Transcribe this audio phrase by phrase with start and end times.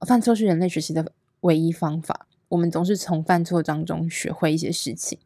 [0.00, 2.26] 犯错是人类学习的唯一方法。
[2.48, 5.18] 我们总是从犯错当中学会一些事情，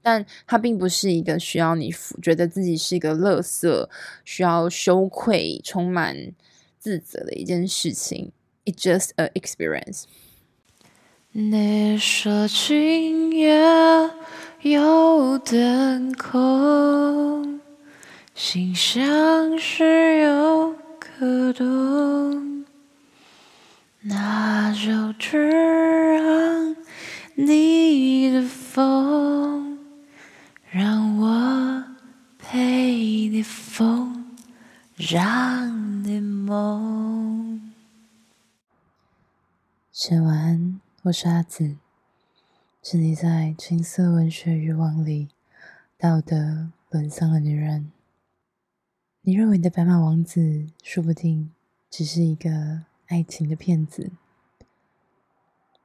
[0.00, 3.88] 但它并不是一个需要你觉得自己是一个垃圾、
[4.24, 6.16] 需要羞愧、充满
[6.78, 8.30] 自责的一件事情。
[8.64, 10.04] It's just a experience。
[11.32, 13.60] 你说今夜
[14.62, 17.60] 有点空，
[18.36, 20.76] 心像是有
[21.18, 22.57] 个洞，
[24.02, 26.76] 那就只让
[27.34, 29.76] 你的风，
[30.70, 31.84] 让我
[32.38, 34.36] 陪你疯，
[34.96, 37.72] 让你梦。
[39.90, 40.80] 写完。
[41.02, 41.76] 我是阿紫，
[42.82, 45.28] 是你在情色文学欲望里
[45.96, 47.90] 道德沦丧的女人。
[49.22, 51.50] 你认为你的白马王子说不定
[51.90, 54.10] 只是一个爱情的骗子，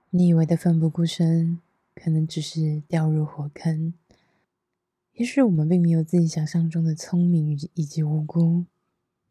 [0.10, 1.62] 你以为的奋不顾身
[1.96, 3.94] 可能只是掉入火坑。
[5.14, 8.66] 也许我们并没有自己想象中的聪明以及无辜，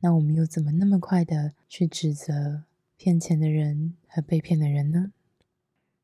[0.01, 2.65] 那我们又怎么那么快的去指责
[2.97, 5.13] 骗钱的人和被骗的人呢？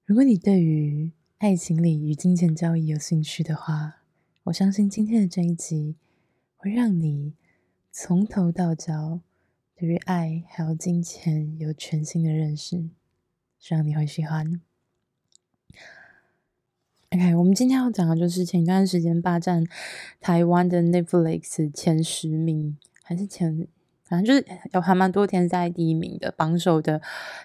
[0.05, 4.03] 如果你对于爱情里与金钱交易有兴趣的话，
[4.45, 5.97] 我相信今天的这一集
[6.59, 7.33] 会让你
[7.91, 9.21] 从头到脚
[9.81, 12.91] 对于爱还有金钱有全新的认识，
[13.61, 14.61] 希望你会喜欢。
[17.11, 19.65] OK，我们今天要讲的就是前段时间霸占
[20.21, 23.69] 台湾的 Netflix 前十名，还是前，
[24.03, 27.01] 反正就是有还蛮多天在第一名的榜首的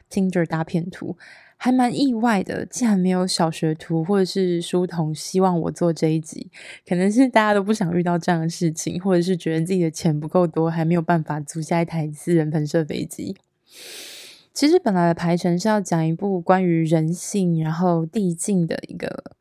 [0.09, 1.16] Tinder 大片图。
[1.64, 6.52] 还蛮意外的，竟然没有小学徒或者是书童希望我做这一集，
[6.86, 13.38] 可能是大家都不想遇到这样的事情，或者是觉得自己的钱不够多，还没有办法租下一台私人喷射飞机。
[14.53, 19.31] 其实本来的排程是要讲一部关于人性然后递进的一个，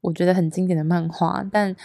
[0.00, 1.76] 我觉得很经典的漫画，但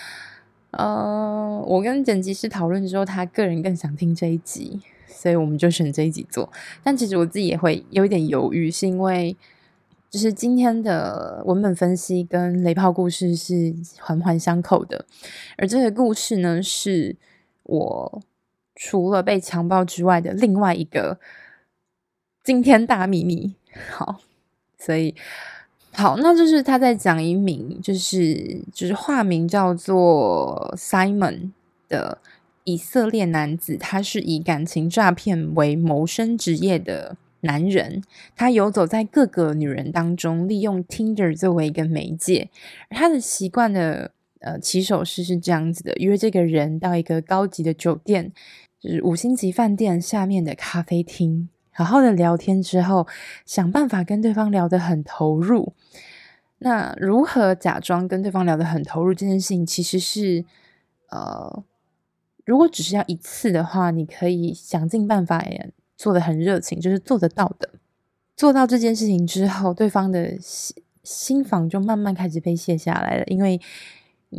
[0.72, 6.52] 呃，我跟剪辑师讨论之后，他个人更想听这一集，所以我们就选这一集做。
[6.84, 9.38] 但其实我自己也会有一点犹豫，是因为。
[10.10, 15.06] 就是今天的文本分析跟雷炮故事是环环相扣的，
[15.58, 17.18] 而这个故事呢，是
[17.64, 18.22] 我
[18.74, 21.20] 除了被强暴之外的另外一个
[22.42, 23.56] 惊天大秘密。
[23.92, 24.22] 好，
[24.80, 25.14] 所以
[25.92, 31.52] 好，那就是他在讲一名，就是就是化名叫做 Simon
[31.90, 32.20] 的
[32.64, 37.18] 以色列男子，他是以感情诈骗为谋生职业的。
[37.42, 38.02] 男人，
[38.36, 42.50] 他游走在各个女人当中，利用 Tinder 作为一个媒介。
[42.90, 48.32] 他的习惯的呃起手式是这样子的：约这个人到一个高级的酒店，
[48.80, 53.08] 就是五星级饭店下面的咖啡厅，好好的聊天之后，
[53.46, 55.74] 想办法跟对方聊得很投入。
[56.60, 60.44] 那如何假装跟对方聊得很投入这件事情，其实是
[61.10, 61.64] 呃，
[62.46, 65.46] 如果只是要一次的话，你可以想尽办法。
[65.98, 67.70] 做的很热情，就是做得到的。
[68.36, 73.24] 做到这件事情之后，对方的心心防就慢慢开始被卸下来了。
[73.26, 73.60] 因为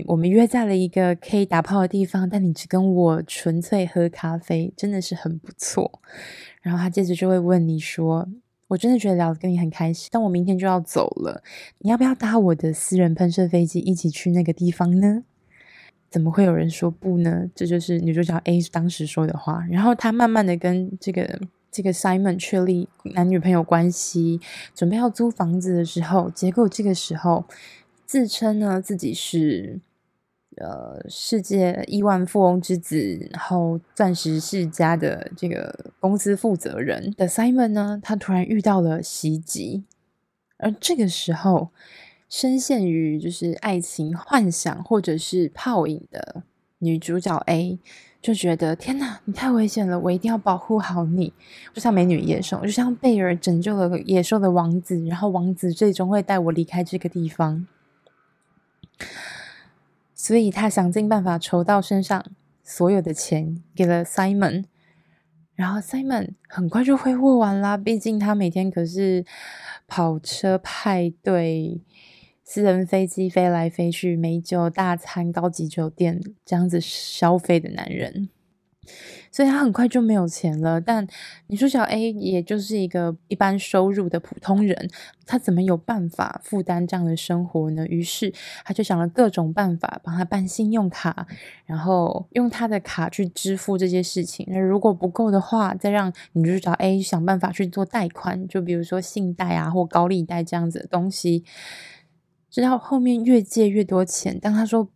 [0.07, 6.01] 我们约在了一个可以打炮的地方，但你只跟我纯粹喝咖啡，真的是很不错。
[6.63, 8.29] 然后他接着就会问你说
[8.69, 11.43] ：“我真的觉得聊得跟你很开心，但我明天就要走了，
[11.79, 15.25] 你要不要搭我的私人喷射飞机一起去那个地方呢？”
[16.11, 17.51] 怎么会有人说不呢？
[17.55, 19.63] 这就是女主角 A 当时说的话。
[19.71, 21.39] 然后她慢慢的跟这个
[21.71, 24.41] 这个 Simon 确立男女朋友关系，
[24.75, 27.45] 准备要租房子的时候，结果这个时候
[28.07, 29.81] 自称呢自己是
[30.57, 39.85] 呃世界亿万富翁之子，然后钻石世家的这个公司负责人的 Simon 呢，他突然遇到了袭击，
[40.57, 41.69] 而这个时候。
[42.29, 46.43] 深陷于就是爱情幻想或者是泡影的
[46.79, 47.79] 女主角 A
[48.21, 51.33] 就觉得天哪，你太危险了，我一定要保护好你，
[51.73, 57.67] 就像美女野兽，就像贝尔拯救了野兽的王子，然后王子最终会带我离开这个地方，
[60.15, 62.25] 所以他想尽办法筹到身上
[62.63, 64.65] 所有的钱给了 Simon，
[65.55, 69.25] 然后 Simon 很快就挥霍完啦，毕竟他每天可是
[69.87, 71.81] 跑车派对。
[72.51, 78.31] 私人飞机飞来飞去，美酒大餐，高级酒店这样子消费的男人，
[79.31, 80.81] 所以他很快就没有钱了。
[80.81, 81.07] 但
[81.49, 84.89] 你说小 A 也就是一个一般收入的普通人，
[85.27, 87.87] 他怎么有办法负担这样的生活呢？
[87.87, 88.33] 于是
[88.65, 91.27] 他就想了各种办法，帮他办信用卡，
[91.67, 94.47] 然后用他的卡去支付这些事情。
[94.49, 101.45] 那如果不够的话，再让女主角 A 想办法去做贷款，就比如说信贷啊或高利贷这样子的东西。
[102.51, 104.89] 直到后面越借越多钱，当他说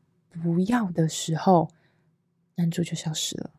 [0.43, 1.69] 不要的时候，
[2.55, 3.51] 男主就消失了。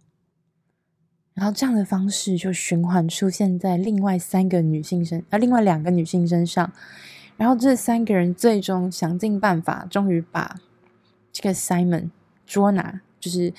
[1.34, 6.72] 然后这样的方式就循环出现在另外三个女性身，啊，另外两个女性身上。
[7.38, 10.60] 然后这三个人最终想尽办法，终于把
[11.32, 12.10] 这个 Simon
[12.46, 13.02] 捉拿。
[13.20, 13.52] 就是，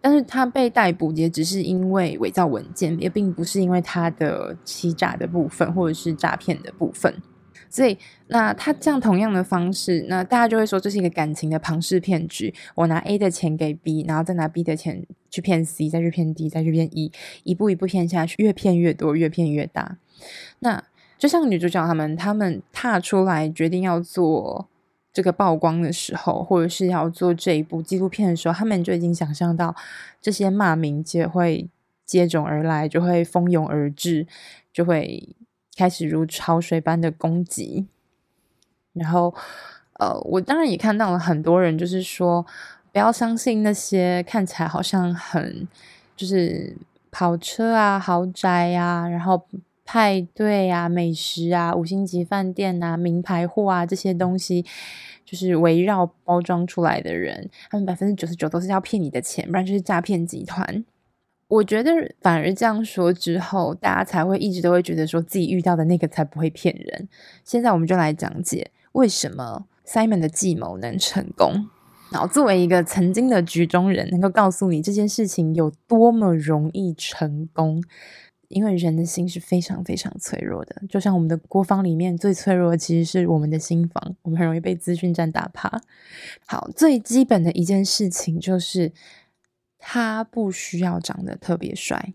[0.00, 7.14] 但是他被逮捕也只是因为伪造文件，也并不是因为他的欺诈的部分或者是诈骗的部分。
[7.70, 7.96] 所以，
[8.28, 12.54] 那他这样同样的方式，那大家就会说这是一个感情的庞氏骗局。
[12.74, 17.12] 我拿 A 的钱给 B，然后再拿 B 的钱去骗 C，再去骗 D，再去骗 E，
[17.44, 19.96] 一步一步骗下去，越骗越多，越骗越大。
[20.60, 20.82] 那
[21.18, 24.68] 就像女主角他们，他们踏出来决定要做
[25.12, 29.74] 这个曝光的时候，或者是要做这一部纪录片的时候，他们就已经想象到
[30.20, 31.68] 这些骂名就会
[32.06, 34.26] 接踵而来，就会蜂拥而至，
[34.72, 35.28] 就会。
[35.78, 37.86] 开始如潮水般的攻击，
[38.94, 39.32] 然后，
[40.00, 42.44] 呃，我当然也看到了很多人，就是说
[42.90, 45.68] 不要相信那些看起来好像很
[46.16, 46.76] 就是
[47.12, 49.46] 跑车啊、豪宅啊，然后
[49.84, 54.66] 派对啊、美食啊、五星级饭店啊、名牌货啊这些东西，
[55.24, 60.84] 就是围绕包装出来的人，他们百分之九十九都是要骗你的钱，不然就是诈骗集团。
[61.48, 61.90] 我觉得
[62.20, 67.08] 反而这样说之后，大家才会一直都会觉得说自己遇到的那个才不会骗人。
[67.42, 71.68] 现在我们就来讲解为什么 Simon 的计谋能成功。
[72.12, 77.82] 然后作为一个曾经的局中人，能够告诉你这件事情有多么容易成功。
[78.48, 85.80] 因为人的心是非常非常脆弱的，就像我们的国防里面最脆弱的其实是我们的心房，我们很容易被资讯战打趴。
[86.46, 88.92] 好，最基本的一件事情就是。
[89.78, 92.12] 他不需要长得特别帅，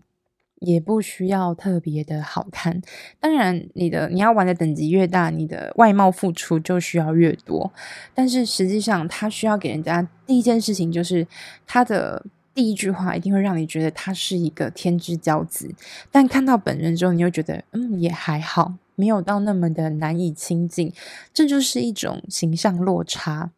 [0.60, 2.80] 也不需要特别的好看。
[3.18, 7.72] 当然，你的你要玩的等级越大，你的外貌付出就需要越多。
[8.14, 11.26] 但是实际上，他需要给人家第一件事情就是
[11.66, 12.24] 他的
[12.54, 15.74] 第一句话一定会让你觉得他是一个天之骄子。
[16.12, 20.92] 但看到本人之后，你又觉得嗯，也还好，没有到那么的难以亲近。
[21.32, 23.50] 这就是一种形象落差。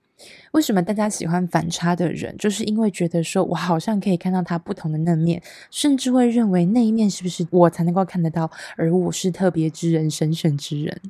[0.53, 2.37] 为什么大家喜欢反差的人？
[2.39, 11.01] 就是因为觉得说，我好像可以看到他不同的那面，甚至会认为那一面是不是我才能够看得到，而我是特别之人、神圣之人。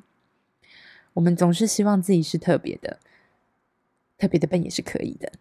[1.14, 2.98] 我们总是希望自己是特别的，
[4.18, 5.32] 特别的笨也是可以的。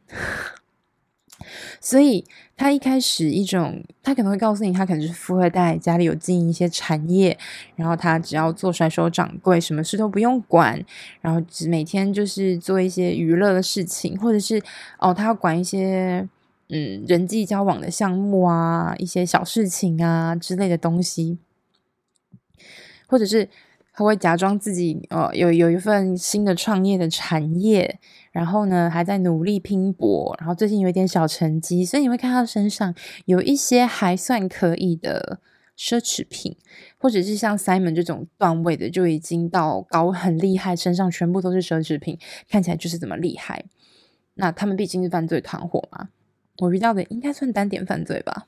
[1.80, 2.26] 所以
[2.56, 7.38] 他一开始一种，他可能会告诉你，他可能是富二代，家里有经营一些产业，
[7.76, 10.84] 然后他只要做甩手掌柜，什么事都不用管，
[11.22, 14.62] 然后只每天就是做一些娱乐的事情，或者是
[15.00, 16.28] 哦，他要管一些
[16.70, 21.38] 嗯人际交往的项目啊，一些小事情啊之类的东西，
[23.08, 23.50] 或者是。
[23.98, 27.98] 他会假装自己呃有有一份新的创业的产业，
[28.36, 32.94] 然后呢还在努力拼搏，然后最近有一点小成绩，所以你会看他身上
[33.24, 35.40] 有一些还算可以的
[35.78, 36.58] 奢侈品，
[36.98, 43.64] 或者是像 Simon 这种段位的就已经到高很厉害，身上全部都是奢侈品，看起来就是这么厉害。
[44.34, 46.10] 那他们毕竟是犯罪团伙嘛，
[46.58, 48.48] 我遇到的应该算单点犯罪吧，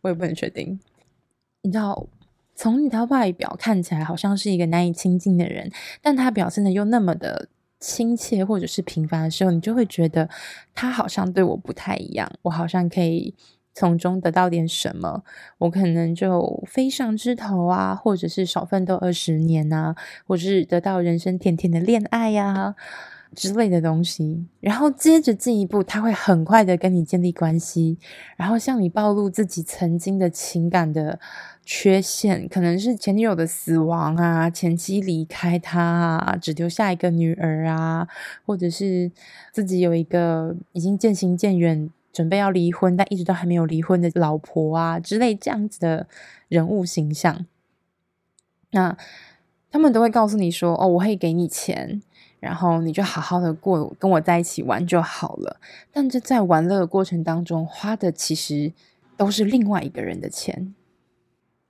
[0.00, 0.80] 我也不能确定，
[1.62, 2.08] 你知道。
[2.58, 5.70] 从你的外表看起来好像是一个难以亲近的人，
[6.00, 7.50] 但他表现的又那么的
[7.88, 10.28] 亲切或者是平凡的时候，你就会觉得
[10.74, 13.32] 他好像对我不太一样，我好像可以
[13.72, 15.22] 从中得到点什么，
[15.58, 19.94] 我可能就飞上枝头啊，或者是少奋斗二十年啊，
[20.26, 22.74] 或是得到人生甜甜的恋爱呀、啊。
[23.34, 27.98] 之类的东西，然后接着进一步，他会很快的跟你建立关系，
[28.36, 31.18] 然后向你暴露自己曾经的情感的
[31.64, 38.08] 缺陷，可能是前女友的死亡啊，前妻离开他啊，只留下一个女儿啊，
[38.46, 39.10] 或者是
[39.52, 46.06] 自己有一个已经渐行渐远，准备要离婚但一直都还没有离婚的老婆啊之类这样子的
[46.48, 47.44] 人物形象，
[48.70, 48.96] 那
[49.70, 52.00] 他们都会告诉你说：“哦，我会给你钱。”
[52.40, 55.60] 然后你就好好的过，跟我在一起玩就好了。
[55.92, 58.72] 但这在玩乐的过程当中，花的其实
[59.16, 60.74] 都是另外一个人的钱。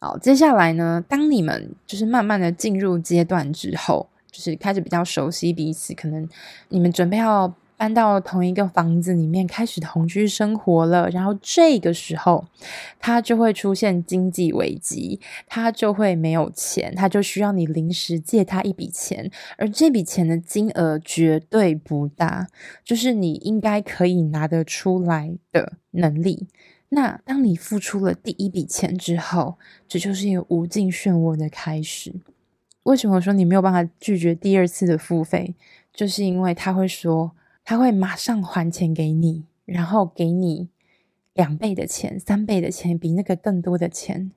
[0.01, 6.29] 好，接下来呢，当你们就是慢慢的进入阶段之后，就是开始比较熟悉彼此，可能
[6.69, 11.09] 你们准备要搬到同一个房子里面，开始同居生活了。
[11.11, 12.47] 然后这个时候，
[12.99, 22.47] 他就会出现经济危机，他就会没有钱，他就需要你临时借他一笔钱，而这笔钱的金额绝对不大，
[22.83, 26.49] 就是你应该可以拿得出来的能力。
[26.89, 32.15] 那当你付出了第一笔钱之后，这就是一个无尽漩涡的开始。
[32.85, 35.55] 为什么说你没有办法拒绝第二次的付费？
[35.93, 37.33] 就是因为他会说，
[37.69, 40.69] 他会马上还钱给你，然后给你
[41.35, 44.31] 两倍的钱、三倍的钱，比那个更多的钱。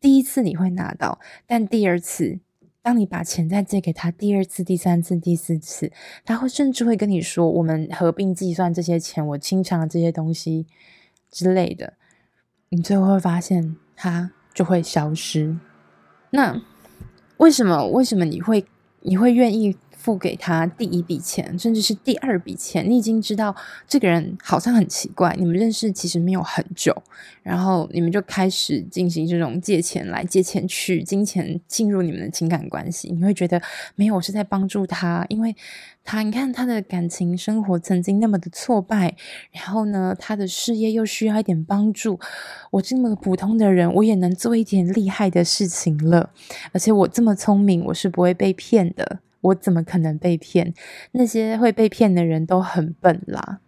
[0.00, 1.18] 第一次你会拿到，
[1.48, 2.38] 但第二次，
[2.80, 5.90] 当你把钱再借给他，第二次、第三次、第四次，
[6.24, 10.68] 他会甚至会跟你说：“我们合并计算这些钱，我清偿了这些东西。”
[11.32, 11.94] 之类的，
[12.68, 15.58] 你最后会发现他就会消失。
[16.30, 16.62] 那
[17.38, 17.88] 为什么？
[17.88, 18.64] 为什么你会
[19.00, 19.76] 你会愿意
[20.08, 22.82] 付给他第一笔钱，甚至是第二笔钱？
[22.88, 23.54] 你已经知道
[23.86, 26.96] 这个人好像很奇怪，你们认识其实没有很久，
[27.42, 33.12] 然后你们就开始进行这种借钱来借钱去，金钱进入你们的情感关系。
[33.12, 33.60] 你会觉得
[33.96, 35.54] 没有，我是在帮助他，因为。
[36.10, 39.14] 他，你看他的感情生活曾经那么的挫败，
[39.52, 42.18] 然后呢，他的事业又需要一点帮助。
[42.70, 46.30] 我这么普通的人，我也能做一点厉害的事情了。
[46.72, 49.20] 而且我这么聪明，我是不会被骗的。
[49.40, 50.74] 我怎么可能被骗？
[51.12, 53.60] 那些会被骗的人都很笨啦。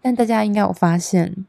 [0.00, 1.46] 但大家应该有发现。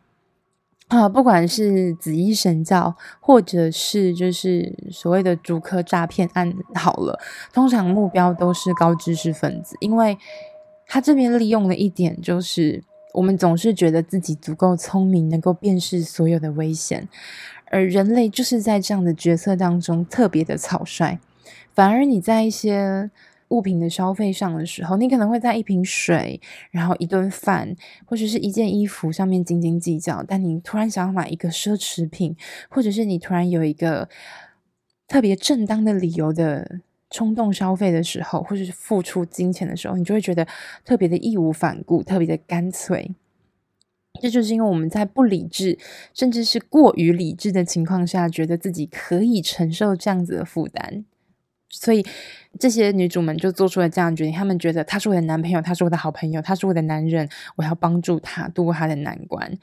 [0.89, 7.19] 啊，不管是紫衣神教，或者是就是所谓的主科诈骗案，好了，
[7.51, 10.15] 通常目标都是高知识分子，因为
[10.85, 12.83] 他这边利用了一点就是，
[13.13, 17.07] 我们总是觉得自己足够聪明，能够辨识所有的危险，
[17.71, 21.17] 而人类就是在这样的角色当中特别的草率，
[21.73, 23.09] 反而你在一些。
[23.53, 26.41] 物品的消费上的时候，你可能会在一瓶水，
[26.71, 30.23] 然后一顿饭，或者是一件衣服上面斤斤计较。
[30.27, 32.35] 但你突然想要买一个奢侈品，
[32.69, 34.09] 或者是你突然有一个
[35.07, 36.79] 特别正当的理由的
[37.11, 40.47] 冲动消费的时候，或者是付出金钱的时候，你就会觉得
[40.83, 43.11] 特别的义无反顾，特别的干脆。
[44.21, 45.77] 这就是因为我们在不理智，
[46.13, 51.05] 甚至是过于理智的情况下，觉得自己可以承受这样子的负担。
[51.75, 52.05] 所以，
[52.59, 54.33] 这些女主们就做出了这样的决定。
[54.33, 59.57] 她们觉得他是我的男朋友，他是我的好朋友，他是我的男人，我要帮助他度过他的难关。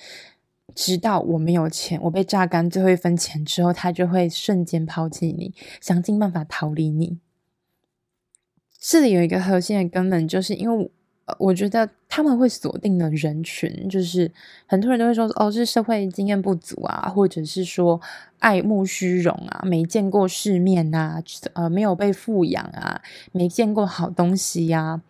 [0.74, 7.18] 直到我没有钱，我被榨干最后一分钱之后，他就会瞬间抛弃你，想尽办法逃离你。
[8.78, 10.90] 这里有一个核心的根本，就是因为。
[11.38, 14.30] 我觉得他们会锁定的人群，就是
[14.66, 18.00] 很多人都会说，哦，是社会经验不足啊，或者是说
[18.38, 21.22] 爱慕虚荣啊，没见过世面啊，
[21.52, 23.00] 呃，没有被富养啊，
[23.32, 25.02] 没见过好东西呀、啊。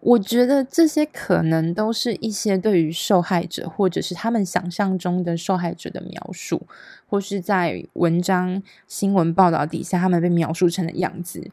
[0.00, 6.66] 我觉得这些可能都是一些对于受害者，或者是他们想象中的受害者的描述，
[7.06, 11.50] 或是在文章、新闻报道底下他们被描述成的样子，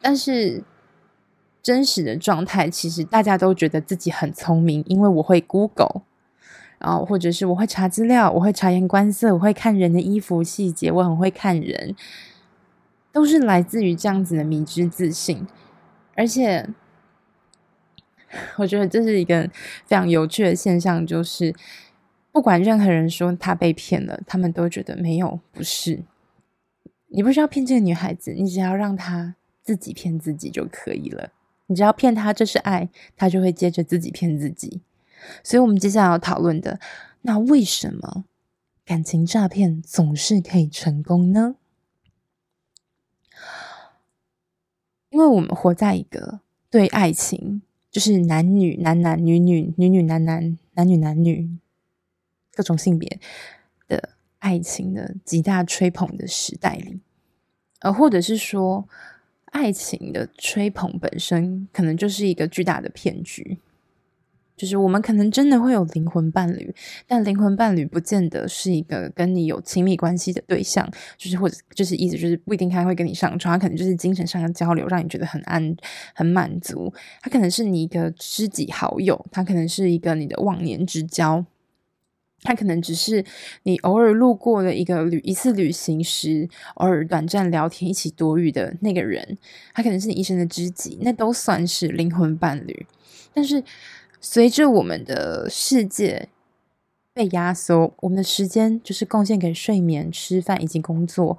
[0.00, 0.64] 但是。
[1.64, 6.02] 真实的状态，其实大家都觉得自己很聪明，因为我会 Google，
[6.78, 11.96] 然后或者是我会查资料，我会察言观色，我会看人的衣服细节，我很会看人，
[13.10, 15.46] 都是来自于这样子的迷之自信。
[16.14, 16.68] 而且，
[18.58, 19.50] 我觉得这是一个
[19.86, 21.54] 非常有趣的现象，就是
[22.30, 26.02] 不管任何人说他被骗了，他们都觉得没有，不是。
[27.08, 31.30] 你不需要骗这个女孩子，你只要让她自己骗自己就可以了。
[31.66, 34.82] 你只要骗他这是爱，他就会接着自己骗自己。
[35.42, 36.78] 所以，我们接下来要讨论的，
[37.22, 38.26] 那为什么
[38.84, 41.56] 感情诈骗总是可以成功呢？
[45.08, 51.48] 因为我们活在一个对爱情，就是男女、男男、女女、女女、男男、男女、男女
[52.52, 53.18] 各种性别
[53.88, 57.00] 的爱情的极大吹捧的时代里，
[57.80, 58.86] 呃，或者是说。
[59.54, 63.56] 爱情的吹捧本身可能就是一个巨大的骗局，
[64.56, 66.74] 就是我们可能真的会有灵魂伴侣，
[67.06, 70.84] 但灵魂伴侣不见得是一个跟你有亲密关系的对象，
[71.16, 75.76] 就是或者就是意思就是不一定他会跟你上床，他可能就是精神上的交流，让你觉得很安
[76.16, 76.92] 很满足。
[77.22, 81.46] 他可能是你一个知己好友，他可能是一个你的忘年之交。
[82.44, 83.24] 他可能只是
[83.64, 89.36] 你偶尔路过的一个旅一次旅行时，偶尔短暂聊天、一起躲雨的那个人。
[89.72, 92.86] 他可能是你一生的知己，那都算是灵魂伴侣。
[93.32, 93.64] 但是，
[94.20, 96.28] 随着我们的世界
[97.14, 101.38] 被压缩，我们的时间就是贡献给睡眠、吃饭以及工作。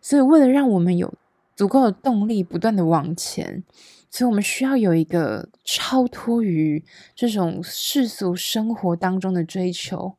[0.00, 1.12] 所以，为了让我们有
[1.56, 3.64] 足够的动力，不断的往前。
[4.08, 6.84] 所以，我们需要有一个超脱于
[7.16, 10.14] 这种世俗生活当中的追求。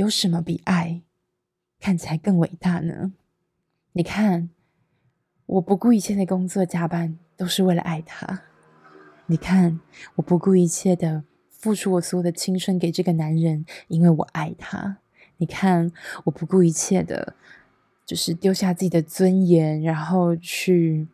[0.00, 1.02] 有什么比爱
[1.78, 3.12] 看起来更伟大呢？
[3.92, 4.48] 你看，
[5.44, 8.44] 我不顾一切的工作加班，都是为了爱他。
[9.26, 9.78] 你看，
[10.14, 14.96] 我不顾一切的付出我所有的青春给这个男人，因为我爱他。
[15.36, 15.92] 你看，
[16.24, 17.34] 我不顾一切的，
[18.06, 21.08] 就是丢下自己的尊严，然后去。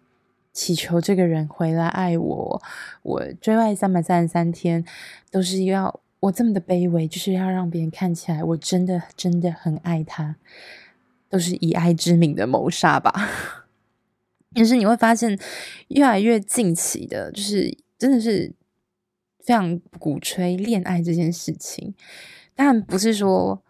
[0.52, 2.62] 祈求这个人回来爱我，
[3.02, 4.82] 我追爱三百三十三天，
[5.30, 10.36] 都是要我这么的卑微，就是要让别人看起来我真的真的很爱他，
[11.28, 13.12] 都是以爱之名的谋杀吧。
[14.54, 15.38] 但是你会发现，
[15.88, 18.52] 越来越近期的，就是真的是
[19.40, 21.94] 非常鼓吹恋爱这件事情，
[22.54, 23.62] 但不是说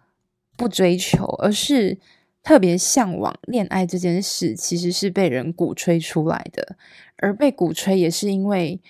[0.57, 1.99] 不追求，而是。
[2.47, 6.77] 特别向往恋爱这件事，其实是被人鼓吹出来的，
[7.17, 8.81] 而被鼓吹也是因为，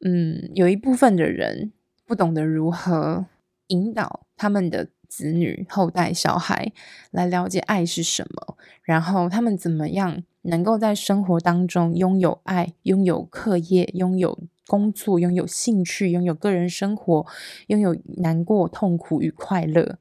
[0.00, 1.72] 嗯，有一部分的人
[2.06, 3.26] 不懂得如何
[3.66, 6.72] 引导他们的子女、后代、小孩
[7.10, 17.26] 来了解爱是什么，然后他们怎么样能够在生活当中拥有爱、拥有课业、拥有工作、拥有兴趣、拥有个人生活、
[17.66, 19.98] 拥有难过、痛苦与快乐，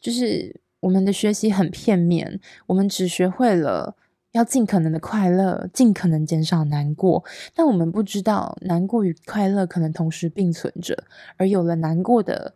[0.00, 0.60] 就是。
[0.80, 3.96] 我们的学习很片面，我们只学会了
[4.36, 7.24] 要尽可能的快乐，尽可能减少难过，
[7.54, 11.04] 但我们不知道难过与快乐可能同时并存着，
[11.38, 12.52] 而有了难过的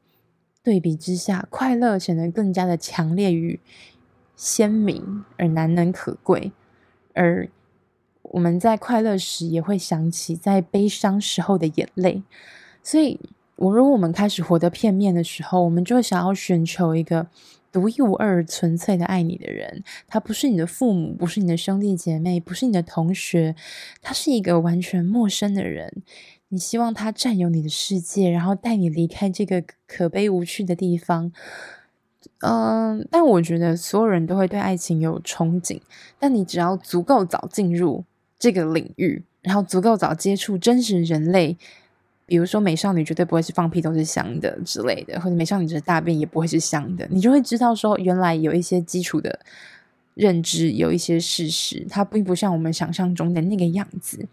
[0.63, 3.59] 对比之下，快乐显得更加的强烈与
[4.37, 6.53] 鲜明，而难能可贵。
[7.15, 7.49] 而
[8.23, 12.23] 我们在快乐时也会想起在悲伤时候的眼泪，
[12.83, 13.19] 所以，
[13.61, 17.29] 我如果我们开始活得片面的时候，我们就会想要寻求一个。
[17.73, 23.55] 独一无二、纯粹的爱你的人，他不是你的父母，不是你的兄弟姐妹，不是你的同学，
[24.03, 26.03] 他是一个完全陌生的人。
[26.49, 31.31] 你希望他占有你的世界，然后带你离开这个可悲无趣的地方。
[32.41, 35.81] 嗯，但我觉得所有人都会对爱情有憧憬，
[36.19, 38.05] 但你只要足够早进入
[38.37, 41.57] 这个领域，然后足够早接触真实人类。
[42.31, 49.41] 比如说，美少女绝对不会是放屁都是香的之类的，或者美少女的大便也不会是香的，你就会知道说，原来有一些基础的
[50.15, 54.29] 认知，有一些事实，它并不像我们想象中的那个样子，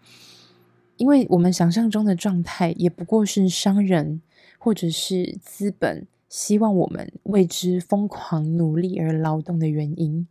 [0.96, 4.22] 因为我们想象中的状态也不过是商人
[4.58, 10.28] 或者是资本希望我们为之疯狂努力而劳动的原因。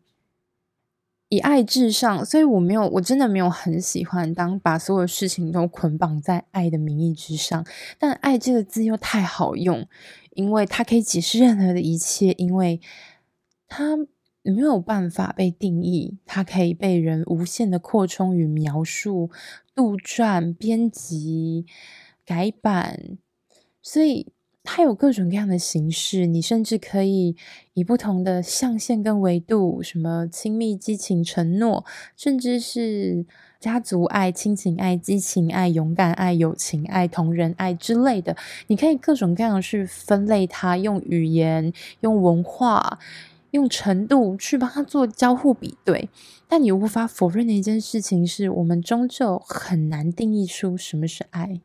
[1.29, 7.65] 以爱至上，所以我没有，我真的没有很喜欢当把所有事情都捆绑在爱的名义之上。
[7.99, 9.85] 但爱这个字又太好用，
[10.31, 12.79] 因为它可以解释任何的一切，因为
[13.67, 13.97] 它
[14.41, 19.29] 没有办法被定义，它可以被人无限的扩充与描述、
[19.75, 21.65] 杜撰、编辑、
[22.25, 23.17] 改版，
[23.81, 24.31] 所以。
[24.69, 27.37] 它有各种各样的形式，你甚至可以
[27.73, 31.85] 以不同的象限跟维度，什么亲密、激情、承诺，
[32.17, 33.25] 甚至是
[33.61, 38.35] 家族爱、亲情爱、激情爱、勇敢爱、友情爱、同人爱之类的，
[38.67, 42.99] 你可以各种各样去分类它，用语言、用文化、
[43.51, 46.09] 用程度去帮它做交互比对。
[46.49, 51.61] 但你无法否认的一件事情是，我们终究很难定义出什么是爱，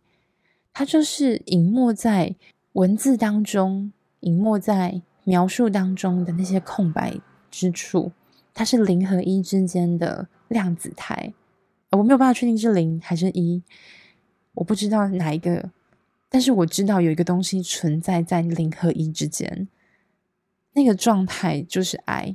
[0.72, 2.36] 它就是隐没在。
[2.72, 8.12] 文字当中隐没在描述当中的那些空白之处，
[8.54, 11.34] 它是零和一之间的量子态，
[11.90, 13.62] 我没有办法确定是零还是一，
[14.54, 15.70] 我不知道哪一个，
[16.30, 19.68] 但是我知道有一个东西存在在零和一之间，
[20.72, 22.34] 那个状态就是爱。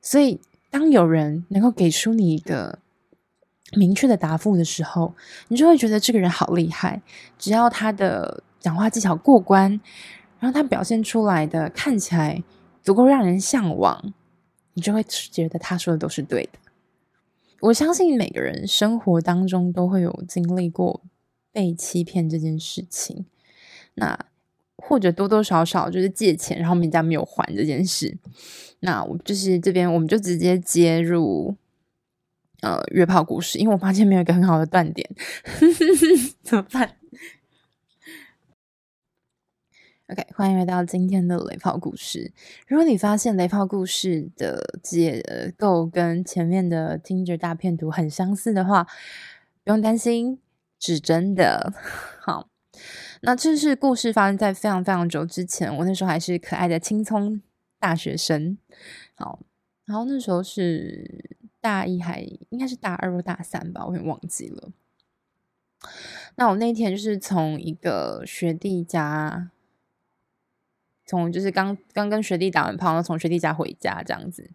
[0.00, 2.80] 所以，当有人能够给出你一个
[3.76, 5.14] 明确的答复的时候，
[5.46, 7.00] 你就会觉得这个人好厉害。
[7.38, 8.42] 只要他的。
[8.62, 9.80] 讲话技巧过关，
[10.38, 12.42] 然后他表现出来的看起来
[12.82, 14.14] 足够让人向往，
[14.74, 16.58] 你就会觉得他说的都是对的。
[17.60, 21.02] 我相信每个人生活当中都会有经历过
[21.52, 23.26] 被欺骗这件事情，
[23.94, 24.18] 那
[24.76, 28.16] 或者多多少少就是借钱，然后人家没有还这件事。
[28.80, 31.54] 那我就是这边，我们就直接接入
[32.62, 35.08] 呃约炮故事，因为我发现没有一个很好的断点，
[36.42, 36.96] 怎么办
[40.12, 42.32] ？OK，欢迎来到今天的雷炮故事。
[42.66, 48.84] 如果你发现雷炮故事的结构跟前面的 Tinder 大片图很相似的话，
[49.64, 50.38] 不用担心，
[50.78, 51.72] 是真的。
[52.20, 52.50] 好，
[53.22, 57.40] 那这是故事发生在非常非常久之前，我那时候还是可爱的青葱
[57.78, 58.58] 大学生。
[59.14, 59.40] 好，
[59.86, 62.20] 然后那时候是大一还
[62.50, 64.72] 应该是大二或大三吧，我也忘记了。
[66.36, 69.50] 那我那天就是从一个学弟家，
[71.04, 74.50] 从就是刚刚跟学弟打完炮，然后从学弟家回家这样子。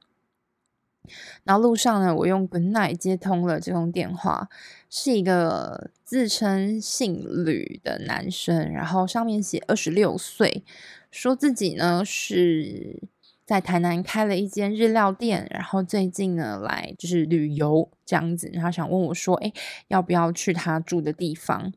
[1.45, 4.49] 然后路上呢，我用 Good Night 接通了这通电话，
[4.89, 10.65] 是一个自称姓吕的男生，然后上面写二十六岁，
[11.09, 13.03] 说自己呢是
[13.45, 19.53] 在台南开了一间日料店，然后最近呢来就是旅游这样子，然后想问我说，哎，
[19.87, 21.71] 要不要去他住的地方？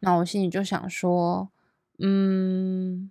[0.00, 1.48] 那我心里就想说，
[1.98, 3.10] 嗯，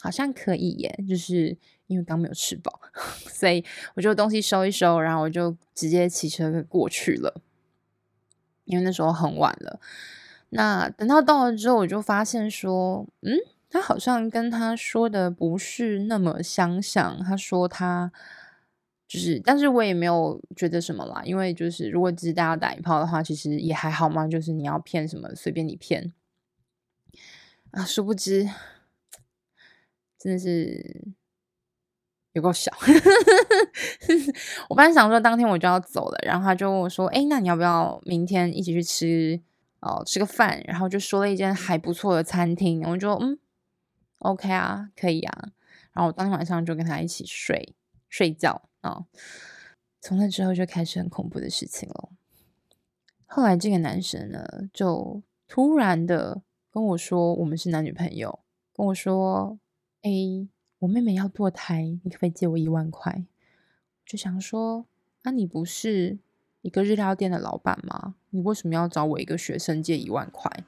[0.00, 1.56] 好像可以耶，就是。
[1.88, 2.80] 因为刚没有吃饱，
[3.32, 7.40] 所以我就东西收一收，然后我就直接骑车过去了。
[8.66, 9.80] 因为那时候很晚了。
[10.50, 13.38] 那等到到了之后，我就发现说，嗯，
[13.70, 17.24] 他好像跟他说的不是那么相像。
[17.24, 18.12] 他说他
[19.06, 24.28] 就是，但是我也没有觉得什么啦，因为就是如果只是大家打一炮的话，其实也还好嘛。
[24.28, 26.12] 就是你要骗什么，随便你骗
[27.70, 27.82] 啊！
[27.82, 28.46] 殊不知，
[30.18, 31.14] 真的是。
[32.34, 32.70] 有够小，
[34.68, 39.40] 我本来想说当天我就要走了，然后他就问我说：“哎，那你要不要明天一起去吃
[39.80, 43.38] 哦，吃个饭？”然后就说了一间还不错的餐厅，我就：“嗯
[44.18, 45.48] ，OK 啊，可以啊。”
[45.92, 47.74] 然后我当天晚上就跟他一起睡
[48.08, 49.06] 睡觉啊、哦。
[50.00, 52.10] 从那之后就开始很恐怖的事情了。
[53.26, 58.38] 后来这个男生呢，就突然的跟我说：“我们是男女朋友。”
[58.76, 59.58] 跟我说
[60.02, 60.48] ：“哎。”
[60.80, 63.24] 我妹妹要堕胎，你可不可以借我一万块？
[64.06, 64.86] 就想说，
[65.24, 66.18] 那、啊、你不是
[66.62, 68.14] 一个日料店的老板吗？
[68.30, 70.62] 你为什么要找我一个学生借一万块？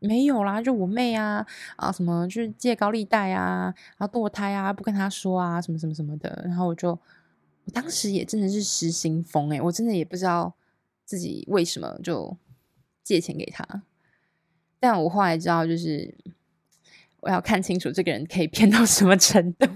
[0.00, 6.42] 没有啦，就我妹啊啊，什么就是借高利贷啊，然后堕胎啊，不跟他说啊，什么什么什么的。
[6.44, 10.54] 然后我就，我当时也真的是失心疯诶、我真的也不知道
[11.06, 12.36] 自己为什么就
[13.02, 13.82] 借钱给他。
[14.78, 16.14] 但我后来知道，就是。
[17.20, 19.66] 我要看清楚这个人可以骗到什么程度。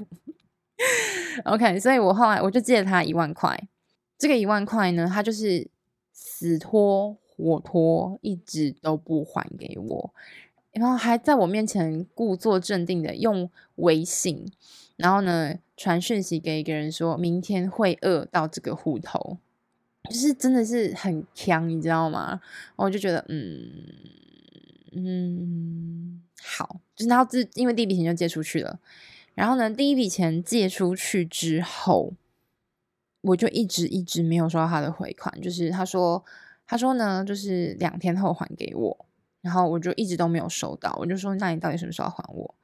[1.44, 3.68] OK，所以我后来我就借他一万块。
[4.16, 5.68] 这个一万块呢，他就是
[6.12, 10.14] 死拖活拖，一直都不还给我，
[10.72, 14.46] 然后还在我面前故作镇定的用微信，
[14.96, 19.38] 然后呢传讯息给一个人说明天会饿到这个户头，
[20.09, 22.40] 就是真的是很强，你知道吗？
[22.76, 23.70] 我就觉得，嗯
[24.92, 26.23] 嗯。
[26.46, 28.78] 好，就是他自因为第一笔钱就借出去了，
[29.33, 32.12] 然后呢，第一笔钱借出去之后，
[33.22, 36.22] 我就一直一直没有收到他的回款，就是他说
[36.66, 39.07] 他说呢，就是两天后还给我，
[39.40, 42.54] 然后我就一直都没有收到，我就说那你到底什么时候还我？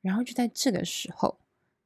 [0.00, 1.38] 然后就在这个时候，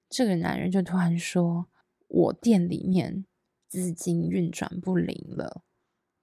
[0.08, 1.66] 这个男人就突然说，
[2.06, 3.24] 我店里面
[3.66, 5.62] 资金运转不灵了，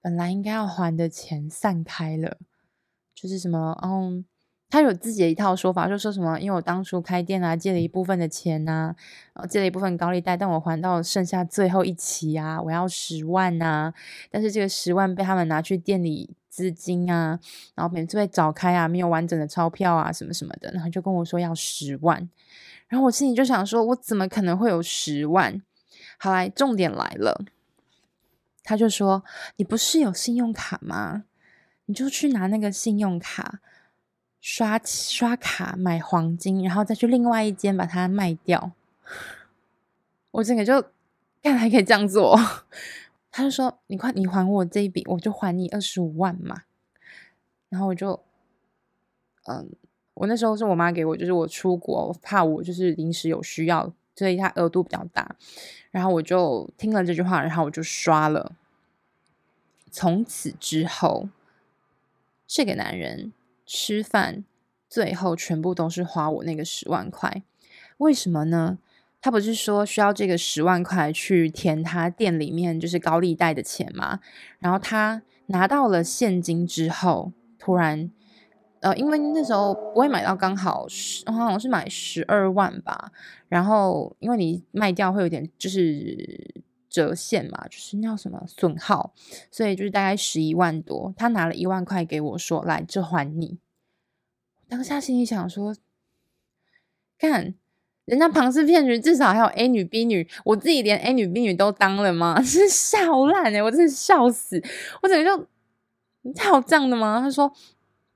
[0.02, 2.38] 本来应该要还的钱散开了，
[3.14, 4.24] 就是什么嗯。
[4.70, 8.96] 他有自己的一套说法，就说什么，因为我当初开店啊，借了一部分的钱呐、
[9.34, 13.94] 然后借了一部分高利贷，但我还到剩下最后一期啊，我要十万呐、啊，
[14.30, 17.40] 但是这个十万被他们拿去店里资金啊，
[17.74, 22.30] 然后每次被找开啊，没有完整的钞票啊，什么什么的，然后就跟我说要十万，
[22.88, 25.60] 然后我心里就想说，我怎么可能会有十万？
[26.20, 27.44] 好来，重点来了，
[28.64, 29.24] 他就说，
[29.56, 31.24] 你不是有信用卡吗？
[31.86, 33.62] 你就去拿那个信用卡。
[34.42, 38.72] 刷刷卡买黄金，然后再去另外一间把它卖掉。
[40.32, 40.82] 我整个就
[41.44, 42.38] 看还可以这样做，
[43.32, 46.64] 他就说：“你快，你还我这一笔，我就还你二十五万嘛。”
[47.70, 48.24] 然后我就，
[49.46, 49.70] 嗯，
[50.14, 55.36] 我那时候是我妈给我，就是我出国我怕我就是临时有需要，所以他额度比较大。
[55.92, 58.54] 然后我就听了这句话，然后我就刷了。
[59.92, 61.28] 从此之后，
[62.48, 63.34] 这个男人。
[63.72, 64.44] 吃饭，
[64.90, 67.44] 最后全部都是花我那个十万块，
[67.98, 68.80] 为什么呢？
[69.22, 74.22] 他不是说需要这个十万块去填他店里面就是高利贷的钱吗？
[74.58, 78.10] 然后他拿到了现金之后，突然，
[78.80, 83.12] 呃，因为那时候不会买到刚好十，好像是买十二万吧。
[83.50, 86.64] 然后因为你卖掉会有点就是。
[86.90, 89.14] 折现嘛，就是那什么损耗，
[89.52, 91.14] 所以就是大概十一万多。
[91.16, 93.60] 他拿了一万块给我说：“来，这还你。”
[94.68, 95.76] 当下心里想说
[97.18, 97.54] ：“看
[98.06, 102.42] 人家庞氏骗局，至少还有 A 女 B 女，我自己连 A 女 B 女都当了吗？
[102.44, 104.62] 是笑烂哎、我真是笑死！
[105.02, 105.48] 我整个就
[106.24, 107.54] 你还有这样的吗？”他说。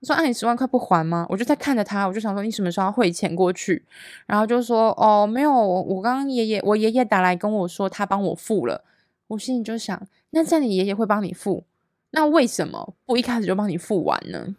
[0.05, 3.83] 说：“按、啊、你十万块不还吗？”我就在看着他，我就想说：“你什么时候要汇钱过去？”
[4.27, 8.83] 然后就说：“哦，没有，我刚刚爷爷，我爷爷打来跟我说，他帮我付了。”
[9.27, 11.63] 我心里就想，那在你爷爷会帮你付，
[12.11, 14.55] 那为什么不一开始就帮你付完呢？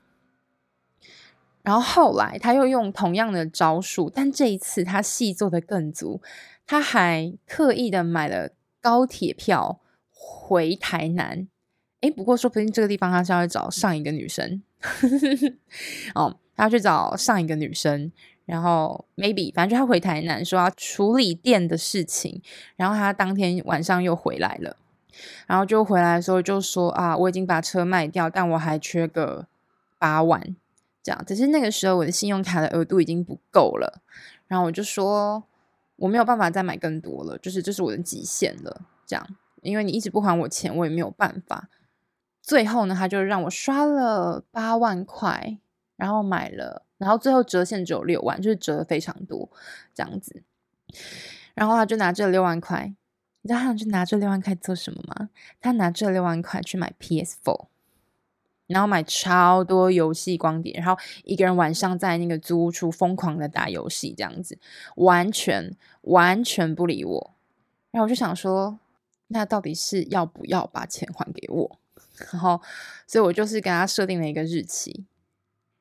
[1.63, 6.21] 然后后来他又用同样的招数，但这一次他戏做得更足，
[6.67, 9.81] 他还刻意的买了高铁票
[10.11, 11.47] 回台南。
[12.01, 14.63] 诶，不过说不定这个地方他是要找上一个女生，
[16.15, 18.13] 哦，他要去找上一个女生。
[18.47, 22.43] 然后 maybe 反正就他回台南说要处理店的事情，
[22.77, 24.77] 然后他当天晚上又回来了，
[25.47, 29.47] 然后就回来的时候就说啊，我已经把车卖掉，但我还缺个
[29.99, 30.55] 八万，
[31.03, 31.25] 这样。
[31.27, 34.03] 只是那个时候我的信用卡的额度已经不够了，
[34.47, 35.43] 然后我就说
[35.97, 39.27] 我没有办法再买更多了，就是这是我的极限了，这样。
[39.63, 41.71] 因为你一直不还我钱，我也没有办法。
[42.47, 45.59] 最后呢，他就让我刷了八万块，
[45.97, 46.83] 然后买了。
[46.99, 49.51] 然后最后折现只有六万，就是折的非常多
[49.95, 50.43] 这样子。
[51.55, 52.95] 然后他就拿这六万块，
[53.41, 55.31] 你知道他就拿这六万块做什么吗？
[55.59, 57.67] 他拿这六万块去买 PS Four，
[58.67, 64.59] 然后买超多游戏光碟，然后一个人晚上在那个租屋处疯狂的打游戏，这样子，
[64.97, 67.31] 完全完全不理我。
[67.91, 68.79] 然后我就想说，
[69.29, 71.79] 那到底是要不要把钱还给我？
[72.33, 72.61] 然后，
[73.07, 75.05] 所以我就是给他设定了一个日期。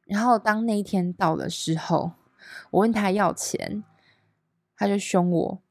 [0.06, 2.12] 然后当那一天到的时候，
[2.72, 3.84] 我问他要钱，
[4.76, 5.62] 他就凶我，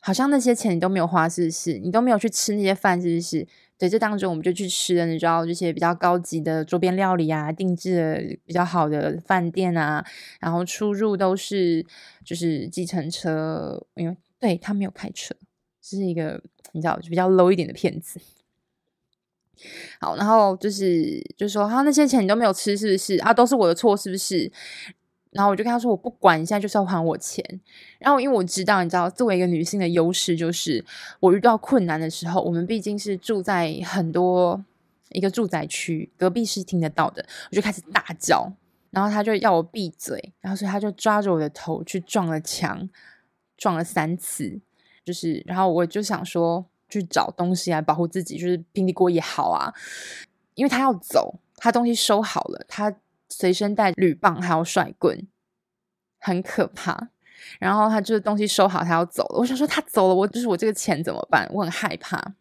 [0.00, 1.78] 好像那些钱你都没有花，是不是？
[1.78, 3.46] 你都没有去吃那些饭，是不是？
[3.78, 10.04] 对，这当中我们就去吃了，你知道这些比较高级的桌边料理啊，定制的比较好的饭店啊，
[10.40, 11.86] 然后出入都是
[12.24, 15.34] 就是计程车，因为对他没有开车，
[15.80, 18.20] 是一个你知道就比较 low 一点的骗子。
[20.00, 23.32] 好，然后就是就说他那些钱你都没有吃，是不是啊？
[23.32, 24.50] 都是我的错，是不是？
[25.30, 27.44] 然后我就跟他说，我不管，你现在就是要还我钱。
[27.98, 30.82] 然后因为我知道，你知道，作为一个女性的优势就是，
[31.20, 34.64] 我遇到困难的时候，我们毕竟是住在很多
[35.10, 38.50] 一个住宅区，隔壁是听得到的，我就开始大叫，
[38.90, 42.88] 然后他就要我闭嘴，然后所以他就抓着我的头去撞了墙，
[43.58, 44.58] 撞了三次，
[45.04, 46.64] 就是，然后我就想说。
[46.88, 49.72] 去找东西来保护自己，就是平底锅也好啊，
[50.54, 52.94] 因为他要走，他东西收好了，他
[53.28, 55.26] 随身带铝棒还有甩棍，
[56.18, 57.10] 很可怕。
[57.58, 59.38] 然后他就是东西收好，他要走了。
[59.38, 61.48] 我想说他走了，我就是我这个钱怎么办？
[61.52, 62.34] 我很害怕。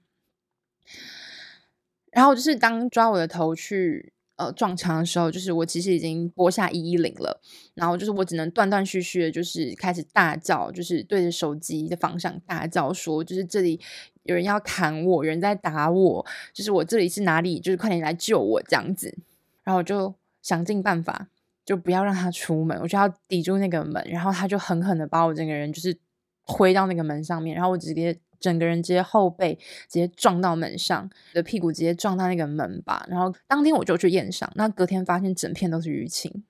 [2.12, 4.14] 然后就是当抓我的头去。
[4.38, 7.42] 呃，撞墙的时候，就是我其实已经拨下一一零了，
[7.74, 13.82] 然后就是我只能断断续续的，就是开始大叫，就是对着手机的方向大叫说，就是这里
[14.28, 19.18] 有人要砍我，有人在打我，就是我这里是哪里，就是快点来救我这样子。
[19.64, 20.14] 然后我就
[20.44, 21.28] 想尽办法，
[21.66, 25.98] 就不要让他出门，我就要抵住那个门，然后他就狠狠的把我整个人就是
[26.46, 28.20] 推到那个门上面，然后我直接。
[28.40, 36.44] 整个人直接后背直接撞到门上，的屁股直接撞到那个门把，然后当天我就去验伤，那隔天发现整片都是淤青，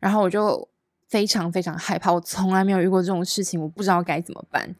[0.00, 0.68] 然后我就
[1.08, 4.76] 非常非常害怕，我从来没有遇过这种事情，我不知道该怎么办。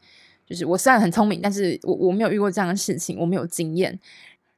[0.47, 3.99] 就是我虽然很聪明，但是我我没有遇过这样的事情，我没有经验。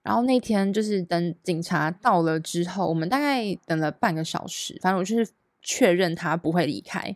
[0.03, 7.15] 然后那天就是等警察到了之后，我们大概等了半个小时，反正我就是确认他不会离开，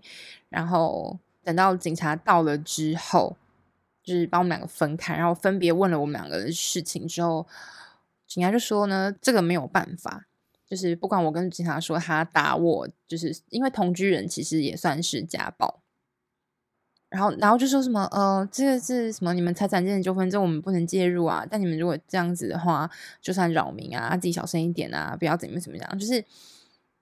[0.49, 3.37] 然后等到警察到了之后。
[4.05, 7.47] 就是把我们两个分开，然后分别问了我们两个的事情之后，
[8.27, 10.25] 警察就说呢，这个没有办法，
[10.67, 15.79] 就是不管我跟警察说他打我，就是因为同居人其实也算是家暴，
[17.13, 22.89] 然后然后就说什么呃，这个是什么你们财产间的纠纷，这我们不能介入啊，但你们如果这样子的话，
[23.21, 26.25] 就算扰民啊，自己小声一点啊，不要怎么怎么样，就是。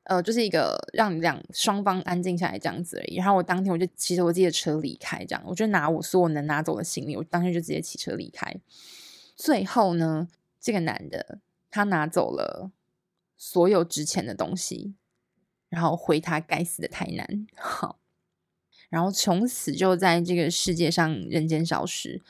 [0.06, 3.17] 呃，就是一个让两双方安静下来这样子而已。
[3.17, 8.52] 然后我当天我就骑着我自己的车离开，这样我就拿我所有能拿走的行李，我当天就直接骑车离开。
[9.36, 10.28] 最后呢，
[10.60, 11.38] 这个男的
[11.69, 12.71] 他拿走了
[13.38, 14.95] 所有值钱的东西，
[15.69, 18.00] 然后回他该死的台南，好，
[18.91, 22.21] 然后从此就在这个世界上人间消失。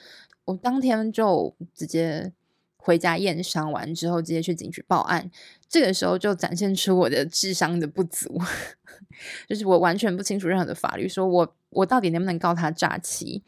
[0.45, 2.32] 我当天就直接。
[2.84, 5.30] 回家验伤完之后，直接去警局报案。
[5.69, 8.41] 这个时候就展现出我的智商的不足，
[9.47, 13.43] 就是我完全不清楚任何的法律，说我我到底能不能告他诈欺？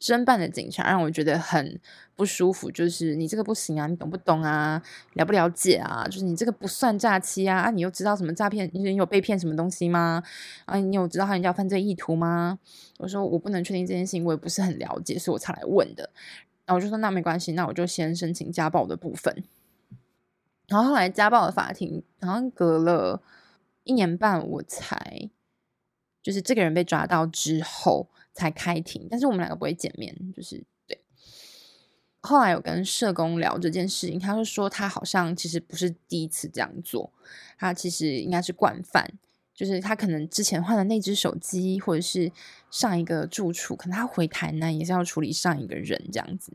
[0.00, 1.78] 侦办的警察让我觉得很
[2.16, 4.82] 不舒服，就是你这个不行啊，你懂不懂啊？
[5.12, 6.06] 了不了解啊？
[6.06, 7.58] 就是你这个不算诈欺啊？
[7.58, 8.70] 啊，你又知道什么诈骗？
[8.72, 10.22] 你有被骗什么东西吗？
[10.64, 12.58] 啊，你有知道他人家犯罪意图吗？
[12.98, 16.08] 我说我不能确定这件事情，我也不是很了解，所以我才来问的。
[16.64, 19.44] 然后我就说那没关系，那我就先申请家暴的部分。
[20.68, 23.20] 然后后来家暴的法庭好像隔了
[23.84, 25.28] 一年半，我才
[26.22, 28.08] 就是这个人被抓到之后
[28.40, 30.98] 才开庭，但是我们两个不会见面，就是对。
[32.22, 37.12] 后来有跟社工聊这件事情，他就说他好像其实不是第一次这样做，
[37.58, 39.10] 他其实应该是惯犯，
[39.54, 42.32] 就是他可能之前换了那只手机，或者是
[42.70, 46.52] 上一个住处，可能他回台南也是要处理上一个人这样子。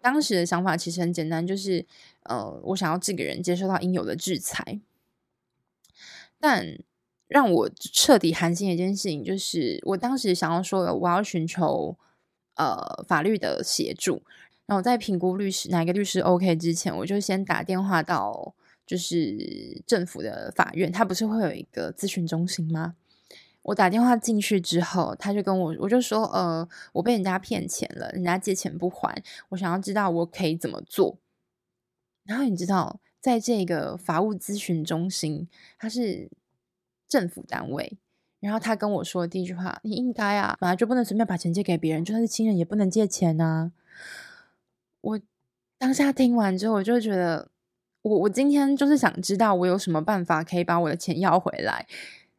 [0.00, 1.86] 当时的想法其实很简单，就是
[2.24, 4.80] 呃，我想要这个人接受到应有的制裁。
[6.40, 6.78] 但
[7.32, 11.96] 让我彻底寒心的一件事情，就是我当时想要说，我要寻求
[12.56, 14.22] 呃法律的协助。
[14.66, 18.54] 然后在评估律师哪个律师 OK 之前，我就先打电话到
[18.86, 22.94] 就是政府的法院，他不是会有一个咨询中心吗？
[23.62, 31.18] 我打电话进去之后，他就跟我，我就说，呃，我被人家骗钱了，人家借钱不还，我想要知道我可以怎么做。
[32.24, 36.30] 然后你知道，在这个法务咨询中心，他是
[37.12, 37.98] 政府单位，
[38.40, 43.70] 然后他跟我说第一句话，你应该啊，本来就不能随便把钱借给别人，就算是亲人也不能借钱啊。
[45.02, 45.20] 我
[45.76, 47.50] 当下听完之后，我就觉得，
[48.00, 51.86] 我我今天就是想知道，我有什么办法可以把我的钱要回来。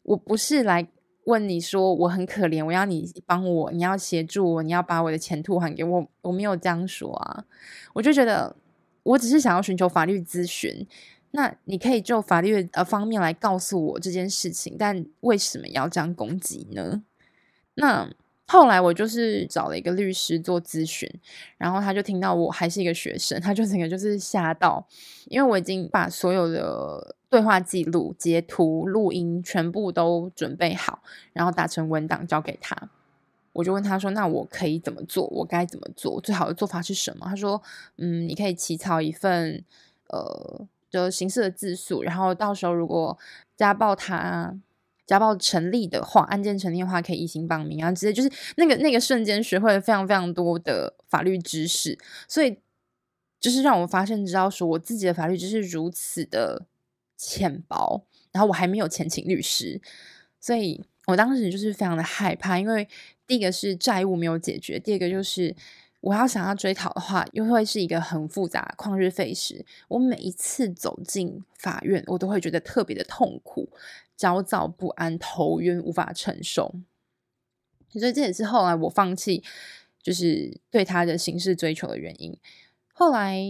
[0.01, 0.87] 我不是来
[1.25, 6.07] 问你说我很可怜，我要你帮我，你要协助我，你要把我的钱吐还给我。
[6.23, 7.45] 我没有这样说啊，
[7.93, 8.55] 我就觉得，
[9.03, 10.87] 我只是想要寻求法律咨询。
[11.35, 17.03] 那你可以就法律呃方面来告诉我这件事情，但为什么要这样攻击呢？
[17.75, 18.09] 那。
[18.45, 21.09] 后来我就是找了一个律师做咨询，
[21.57, 24.85] 然后他就听到我还是一个学生，他就整个就是吓到，
[25.27, 32.89] 因为我已经把所有的对话记录、截图、录音全部都准备好，然后打成文档交给他。
[33.53, 35.25] 我就问他说：“那我可以怎么做？
[35.27, 36.19] 我该怎么做？
[36.21, 37.63] 最好的做法是什么？”他说
[37.97, 39.63] ：“嗯，你可以起草一份
[40.09, 43.17] 呃，就刑事的自诉，然后到时候如果
[43.57, 44.57] 家暴他。”
[45.05, 52.57] 家暴成立的话，案件成立的话，可以移行报名啊，直接就是那个那个瞬间学会了非常非常多的法律知识，所以
[53.41, 56.65] 就是让我发现知道说我自己的法律知识如此的
[57.17, 59.81] 浅薄，然后我还没有钱请律师，
[60.39, 62.87] 所以我当时就是非常的害怕，因为
[63.27, 65.53] 第一个是债务没有解决，第二个就是。
[66.03, 69.65] 我要想要追讨的话，又会是一个很复杂、旷日费时。
[69.87, 73.69] 我每一次走进法院，我都会觉得特别的痛苦、
[74.17, 76.75] 焦躁不安、头晕、无法承受。
[77.87, 79.41] 所以这也是后来我放弃，
[80.01, 82.37] 就是对他的刑事追求的原因。
[82.91, 83.41] 后来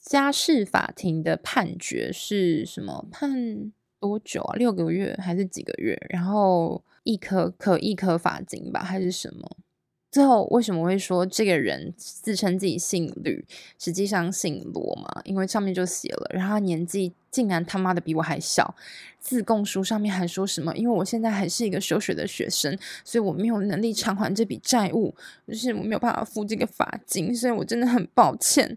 [0.00, 3.04] 家事法庭的判决是什么？
[3.10, 4.54] 判多久啊？
[4.54, 6.00] 六个月还是几个月？
[6.08, 9.56] 然后一科可一科罚金吧，还是什么？
[10.10, 13.44] 最后为什么会说这个人自称自己姓吕，
[13.78, 15.22] 实际上姓罗嘛？
[15.24, 18.74] 因为上面就写了，然后他年纪竟然他妈的比我还小，
[19.20, 20.76] 自供书上面还说什么？
[20.76, 25.14] 因为我现在还是一个休学的学生，所以我没有能力偿还这笔债务，
[25.46, 28.76] 就是我没有办法付这个罚金，所以我真的很抱歉。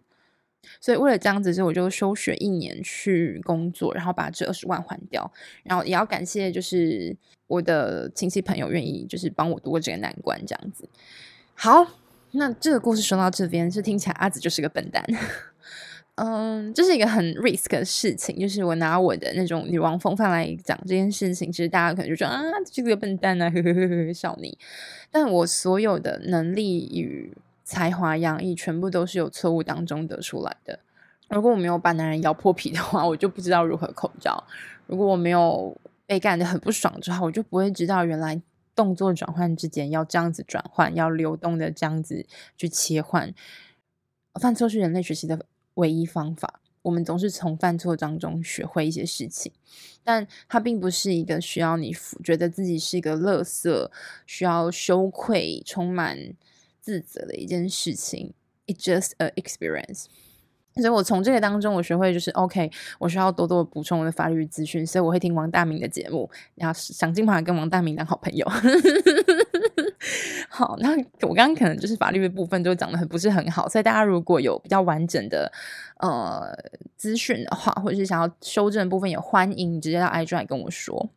[0.82, 5.32] 所以为了这样子，所以我就休学一年去工作，然后把这二十万还掉。
[5.64, 7.16] 然后也要感谢，就是
[7.48, 10.88] 我的亲戚朋友愿意就是帮我度过这个难关，这样子。
[11.54, 11.86] 好，
[12.32, 15.06] 那这个故事说到这边，是听起来阿紫就是个笨蛋。
[16.16, 22.40] 嗯，这是一个很 risk 的事情，就是我拿我的那种女王风范来讲这件事情，其实大家可能就说啊，
[22.72, 24.56] 这个笨蛋啊，呵呵呵呵，笑你。
[25.10, 30.80] 但我所有的能力与才华洋溢，全部都是由错误当中得出来的。
[31.30, 34.32] 如果我没有把男人咬破皮的话，我就不知道如何口交；
[34.88, 38.42] 如果我没有被干得很不爽之后，我就不会知道原来。
[38.76, 42.26] 动作转换之间要这样子转换，要流动的这样子
[42.58, 43.32] 去切换。
[44.42, 45.46] 犯错是人类学习的
[45.76, 46.60] 唯一方法。
[46.82, 49.52] 我们总是从犯错当中学会一些事情，
[50.04, 53.92] 但它并不是一个需要你觉得自己是一个垃圾、
[54.26, 56.18] 需要羞愧、充满
[56.84, 58.34] 自责的一件事情。
[58.68, 60.06] It's just a experience。
[60.76, 68.44] 所以我从这个当中，我学会就是 OK，我需要多多补充我的法律资讯，所以我会听王大明的节目，然后想尽办法跟王大明当好朋友。
[70.50, 75.52] 好，那我刚刚可能就是法律的部分就讲得很不是很好，所以大家如果有比较完整的
[76.00, 76.52] 呃
[76.98, 81.12] 资讯的话，或者是想要修正的部分，也欢迎直接到 IG 来跟我说。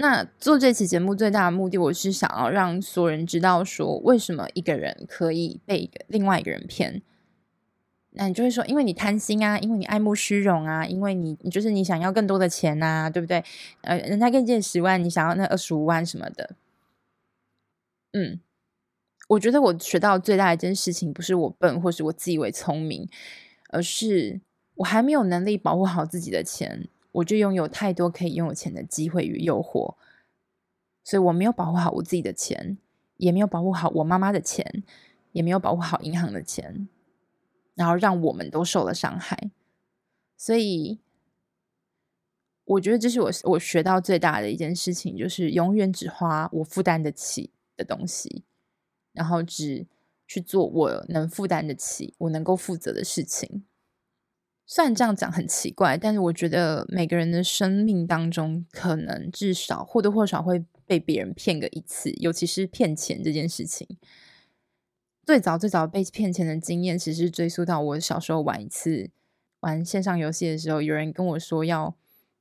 [0.00, 7.02] 那做这期节目最大的目的，我是想要让所有人知道说，为什么一个人可以被另外一个人骗。
[8.10, 13.42] 那你就会说，因为你贪心啊，因为你爱慕虚荣啊，因为你你就是你想要更多的钱啊，对不对？
[13.80, 16.54] 呃，人家给你借十万，你想要那二十五万什么的。
[18.12, 18.40] 嗯，
[19.30, 23.08] 我觉得我学到最大的一件事情，不是我笨，或是我自以为聪明，
[23.70, 24.40] 而是
[24.76, 29.96] 我还没有能力保护好自己的钱，我就拥有太多可以拥有钱的机会与诱惑，
[31.04, 32.78] 所以我没有保护好我自己的钱，
[33.16, 34.84] 也没有保护好我妈妈的钱。
[35.32, 36.88] 也没有保护好银行的钱，
[37.74, 39.50] 然后让我们都受了伤害。
[40.38, 41.00] 所以，
[42.64, 48.42] 我觉得这是我我学到最大的一件事情，就是永远只花我负担得起的东西，
[49.12, 49.86] 然后只
[50.26, 53.64] 去做我能负担得起、我能够负责的事情。
[54.70, 63.88] 虽然这样讲很奇怪，但是我觉得每个人的生命当中，可能至少或多或少会被别人骗个一次，尤其是骗钱这件事情。
[65.24, 69.08] 最早最早被骗钱的经验，其实追溯到我小时候玩一次
[69.60, 71.96] 玩线上游戏的时候，有人跟我说要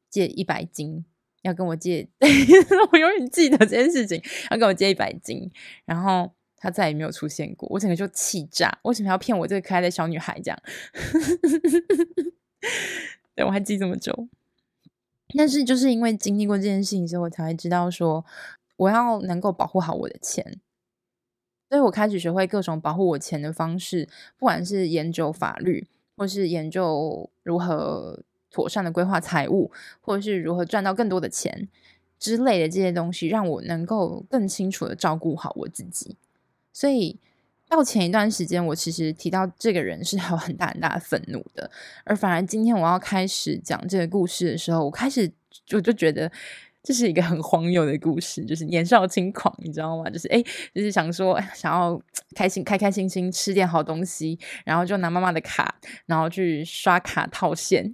[0.10, 1.06] 借一百金，
[1.44, 2.10] 要跟我借，
[2.92, 4.22] 我永远记得这件事情，
[4.52, 5.50] 要跟我借一百金，
[5.86, 6.37] 然后。
[6.58, 8.80] 他再也没有出现过，我整个就气炸！
[8.84, 10.60] 为什么要骗我这个可爱的小女孩这样？
[13.36, 14.28] 对，我还记这么久。
[15.38, 18.26] 但是就是因为经历过这件事情之后，我才会知道说，
[18.78, 20.60] 我要能够保护好我的钱。
[21.70, 31.68] 所以我开始学会各种保护我钱的方式，不管是研究法律，或是研究如何妥善的规划财务，或者是如何赚到更多的钱
[32.18, 36.16] 之类的这些东西，让我能够更清楚的照顾好我自己。
[36.78, 37.20] 所以
[37.68, 41.72] 到前一段时间，我其实提到这个人是有很大很大的愤怒的，
[42.04, 45.32] 而反而今天我要开始讲这个故事的时候，我开始
[45.74, 46.32] 我就觉得
[46.84, 50.08] 这是一个很荒谬的故事，就是年少轻狂，你知道吗？
[50.08, 50.40] 就是哎，
[50.76, 52.00] 就是想说想要
[52.36, 57.92] 开心开开心心吃点好东西，然后就拿妈妈的卡，然后去刷卡套现，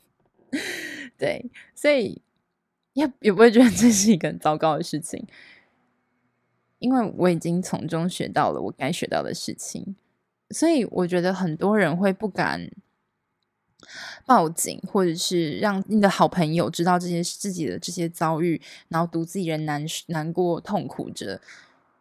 [1.16, 2.20] 对，所以
[2.92, 5.26] 也也不会觉得这是一个很糟糕的事情。
[6.80, 9.94] 因为我已经从中学到了我该学到的事情，
[10.50, 12.68] 所以我觉得很多人会不敢
[14.26, 21.40] 报警，或者是让你的好朋友知道这些自己的这些遭遇，然后独自一人难难过痛苦着，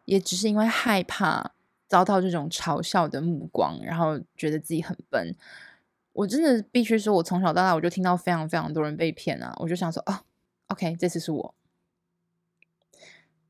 [0.05, 1.51] 也只是因为害怕
[1.88, 5.36] 遭到这种嘲笑的目光，然后觉得自己很笨。
[6.13, 10.19] 我真的必须说，我从小到大我就听到非常非常多人被骗啊，我就想说，哦
[10.67, 11.55] ，OK，这次是我。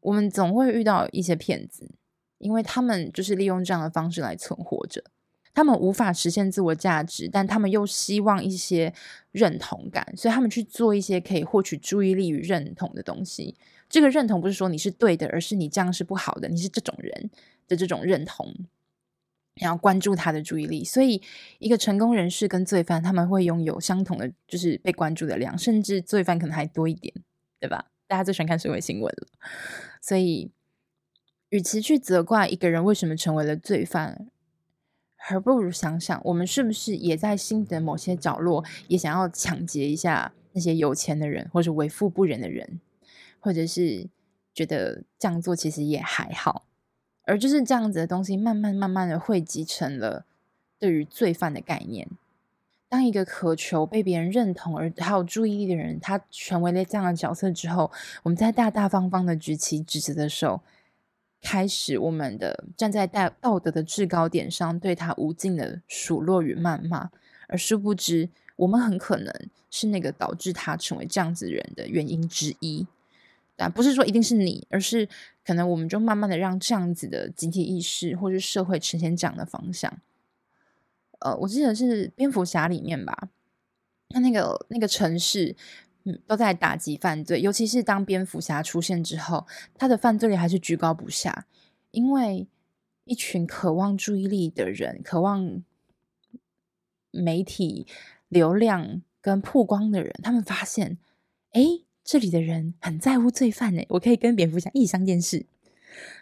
[0.02, 1.90] 我们总会遇到一些骗子，
[2.38, 5.04] 因为他们就是利用这样的方式来存活着。
[5.54, 8.94] 他们无法实现自我价值，但他们又希望一些
[9.32, 13.56] 认同感，所以他们去做一些可以获取注意力与认同的东西。
[13.90, 17.30] 这个认同不是说你是对的，而是你这样是不好的，你是这种人
[17.68, 18.54] 的这种认同，
[19.56, 20.86] 然后关注他的注意力。
[20.86, 21.22] 所以，
[21.58, 27.14] 一个成功人士跟罪犯，他们会拥有相同的，就是被关注的量，甚至罪犯可能还多一点，
[27.60, 27.88] 对吧？
[28.08, 29.28] 大家最喜欢看社会新闻了，
[30.02, 30.52] 所以，
[31.50, 34.28] 与其去责怪一个人为什么成为了罪犯，
[35.16, 42.80] 还不如想想，我们是不是也在心的某些角落，也想要抢劫一下那些有钱的人，或是为富不仁的人，
[43.40, 44.08] 或者是
[44.54, 46.66] 觉得这样做其实也还好，
[47.24, 50.26] 而就是这样子的东西，慢慢慢慢的汇集成了
[50.80, 52.08] 对于罪犯的概念。
[52.90, 57.92] 当一个渴求被别人认同而还有注意力的人，他成为了这样的角色之后，
[58.24, 60.60] 我们在大大方方的举起直直的手，
[61.40, 67.12] 开始我们的站在道道德的制高点上，对他无尽的数落与谩骂，
[67.48, 69.32] 而殊不知，我们很可能
[69.70, 72.88] 是那个导致他成为这样子人的原因之一。
[73.56, 75.08] 但不是说一定是你，而是
[75.46, 80.00] 可能我们就慢慢的让这样子的集体意识或是社会呈现这样的方向。
[81.20, 83.30] 呃，我记得是蝙蝠侠里面吧，
[84.08, 85.56] 他那个那个城市，
[86.26, 89.46] 都在打击犯罪，尤其是当蝙蝠侠出现之后，
[89.78, 91.46] 他的犯罪率还是居高不下，
[91.92, 92.48] 因为
[93.04, 95.62] 一群渴望注意力的人，渴望
[97.12, 97.86] 媒体
[98.30, 100.98] 流量跟曝光的人，他们发现，
[101.52, 101.62] 哎，
[102.04, 105.46] 这里的人很在乎罪犯呢，我可以跟蝙蝠侠一起上电视，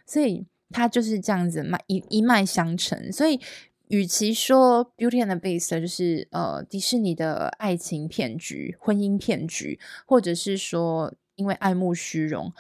[0.08, 3.40] 所以他就是这样子一一脉相承，所以。
[3.88, 12.54] 与其说《Beauty and the Beast》就是呃迪士尼的爱情骗局、婚姻骗局，或者是说因为爱慕虚荣，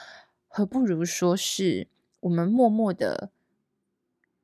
[0.47, 1.87] 何不如说是
[2.21, 3.31] 我们默默的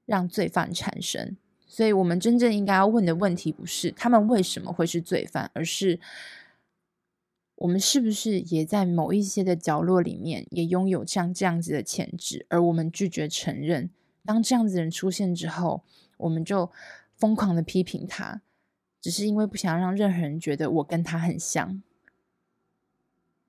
[0.05, 1.37] 让罪犯产生？
[1.65, 5.99] 所以，我们真正应该要问的问题，不是他们为什么会是罪犯，而是
[7.55, 13.89] 我们是不是也在某一些的角落里面，也拥有像这样子的潜质，而我们拒绝承认。
[14.23, 15.83] 当这样子的人出现之后，
[16.17, 16.71] 我们就
[17.15, 18.41] 疯狂的批评他，
[19.01, 21.81] 只是因为不想让任何人觉得我跟他很像。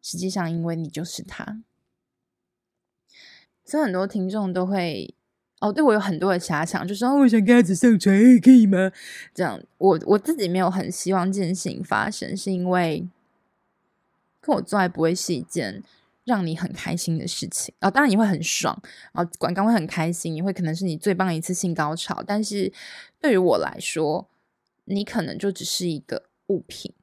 [0.02, 1.62] 实际上，因为你就是他，
[3.64, 5.14] 所以很多听众都会
[5.60, 8.92] 哦，对我有很多的遐想，就说哦，我想跟他子上床，可以吗？
[9.32, 13.08] 这样，我我自己没有很希望这件事情发生，是因为
[14.42, 15.82] 跟我做爱不会是一件
[16.24, 22.24] 让你很开心的事情啊、当然你会很爽啊，管刚会很开心，你会可能是你最棒的一次性高潮。
[22.26, 22.72] 但是
[23.20, 24.30] 对于我来说，
[24.86, 26.94] 你可能就只是一个物品，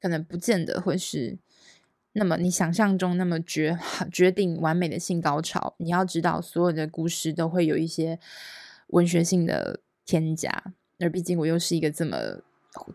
[0.00, 1.38] 可能不见得会是
[2.12, 3.76] 那么你想象中那么绝
[4.12, 5.74] 决定完美的性高潮。
[5.78, 8.20] 你要知道，所有的故事都会有一些
[8.88, 12.42] 文学性的添加，而毕竟我又是一个这么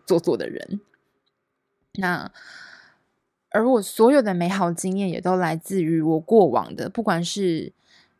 [0.06, 0.80] 做作的人，
[1.96, 2.32] 那。
[3.50, 7.72] 而我所有的美好经验也都来自于我过往的，不管是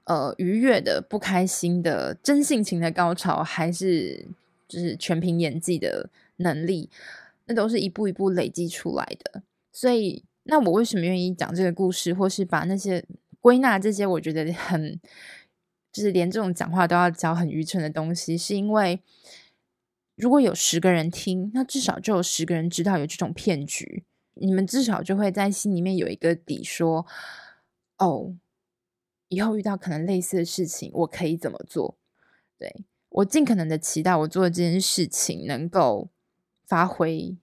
[0.05, 4.26] 呃愉悦的、不开心的、真性情的高潮，还是
[4.66, 6.91] 就是全凭演技的能力，
[7.47, 9.43] 那都是一步一步累积出来的。
[9.72, 13.05] 所以，那我为什么愿意讲这个故事，或是把那些
[13.41, 15.01] 归纳这些我觉得很
[15.93, 19.01] 就是连这种讲话都要教很愚蠢的东西，是因为
[20.16, 24.03] 如果有十个人听，那至少就有十个人知道有这种骗局。
[24.35, 27.07] 你们至少就会在心里面有一个底，说
[27.99, 28.35] ：“哦，
[29.28, 31.99] 以后遇到可能类似的事情，我可以怎么做？”
[32.59, 36.11] 对，我尽可能的期待我做的这件事情能够
[36.64, 37.37] 发挥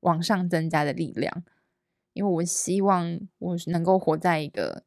[0.00, 1.44] 往上增加的力量，
[2.12, 4.84] 因为我希望我能够活在一个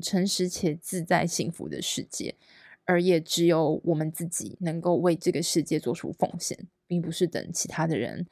[0.00, 2.36] 诚实且自在、幸福的世界，
[2.84, 8.26] 而也只有我们自己能够为这个世界做出奉献，并不是等其他的人。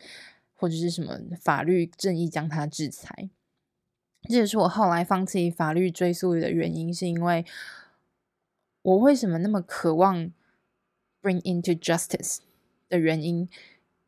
[0.61, 3.31] 或者是什么法律正义将他制裁，
[4.29, 7.47] 这也是我后来放弃法律追诉的原因，是因为
[8.83, 10.31] 我为什么那么渴望
[11.23, 12.41] bring into justice
[12.91, 13.49] 的原因，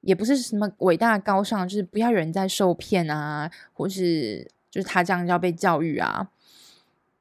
[0.03, 6.31] 也不是什么伟大高尚，就是不要有人在受骗啊，或是就是他这样要被教育啊，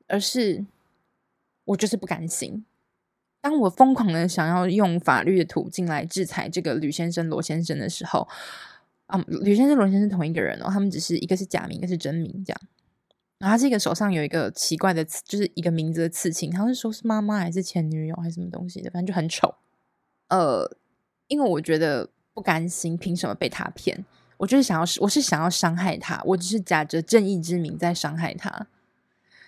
[0.08, 0.66] 而是
[1.64, 2.66] 我就是不甘心。
[3.40, 8.28] 当我疯狂的想要用法律的途径来制裁这个吕先生、罗先生的时候。
[9.12, 12.62] 啊，吕先生、罗先生同一个人哦，他们只是一个是假名，一个是真名，这样。
[13.38, 19.56] 然后他这个手上有一个奇怪的刺，就是一个名字的刺青，他是说是妈妈还是前女友还是什么东西的，反正就很丑。
[20.30, 20.78] 呃，
[21.28, 24.06] 因为我觉得不甘心，凭什么被他骗？
[24.38, 28.68] 我就是想要，我是想要伤害他，我只是假着正义之名在伤害他。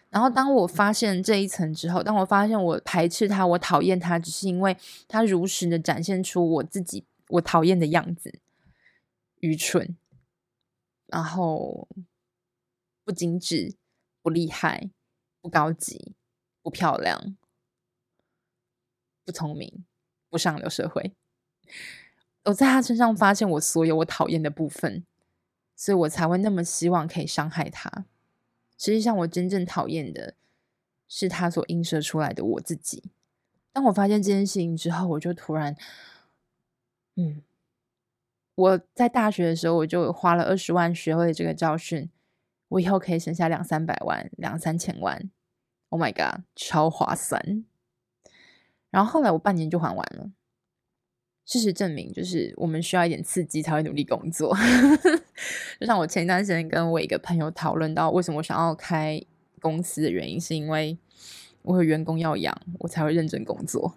[0.10, 4.76] 然后当我发现这一层之后，当我发现我排斥他，我讨厌他，只是因为
[5.08, 8.34] 他如实的展现出我自己我讨厌的样子。
[9.44, 9.98] 愚蠢，
[11.08, 11.90] 然后
[13.04, 13.76] 不精致、
[14.22, 14.90] 不厉害、
[15.42, 16.16] 不高级、
[16.62, 17.36] 不漂亮、
[19.26, 19.84] 不聪明、
[20.30, 21.12] 不上流社会。
[22.46, 25.06] 我在他身上发现我所有我讨厌的部分，
[25.76, 28.06] 所以我才会那么希望可以伤害他。
[28.78, 30.36] 实际上，我真正讨厌的
[31.10, 33.04] 是他所映射出来的我自己。
[33.74, 35.76] 当我发现这件事情之后，我就突然，
[37.16, 37.42] 嗯。
[38.56, 42.10] 我在大学的时候，我就花了二十万学会这个教训，
[42.70, 45.30] 我以后可以省下两三百万、两三千万。
[45.90, 47.66] Oh my god，超划算！
[48.90, 50.32] 然后后来我半年就还完了。
[51.46, 54.56] 事实证明，就是我们需要一点刺激才会努力工作。
[55.80, 59.22] 就像我前一段时间跟我一个朋友讨论到，为什么我想要开
[59.60, 60.98] 公司的原因，是因为
[61.64, 63.94] 我有员工要养，我才会认真工作。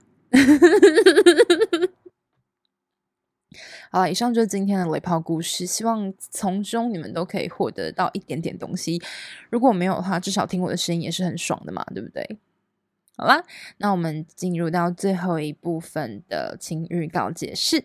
[3.97, 9.01] 好了，以上就是今天的雷炮故事，希望从中你们都可以获得到一点点东西。
[9.49, 12.39] 如果没有的话，至少听我的声音也是很爽的嘛，对不对？
[13.17, 13.43] 好啦，
[13.79, 17.85] 那我们进入到最后一部分的情欲告解释。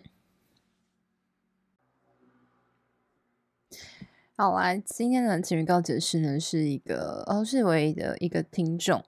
[4.42, 9.00] 好啦，今天的情欲告解释呢，是一个哦，是唯一的一个听众，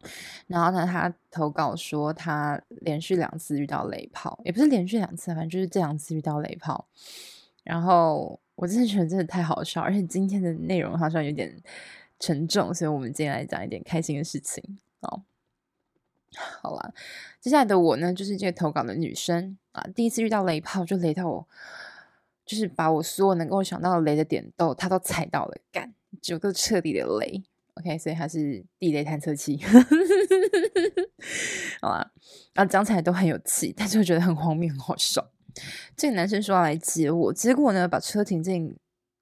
[0.47, 6.87] 然后呢，他投稿说他连续两次遇到雷炮，也不是连续两次，反正就是这两次遇到雷炮。
[7.65, 11.61] 然后我真的觉得真的太好笑，而且今天的内容好像有点
[12.21, 14.63] 沉重，所以我们今天来讲一点开心的事情。
[15.01, 15.25] 好，
[16.63, 16.95] 好啦，
[17.41, 21.49] 接下来的我呢，就是这个投稿的女生啊，第一次遇到雷炮就雷到我。
[22.47, 27.43] 就是把我所有能够想到的雷的点都，他都踩到了，干，就个彻底的雷。
[27.75, 29.59] OK，所以他是地雷探测器，
[31.81, 32.13] 好吧？
[32.53, 35.27] 然后讲起来都很有气，但是我觉得很荒谬，很好笑。
[35.97, 38.77] 这个男生说要来接我，结果呢，把车停进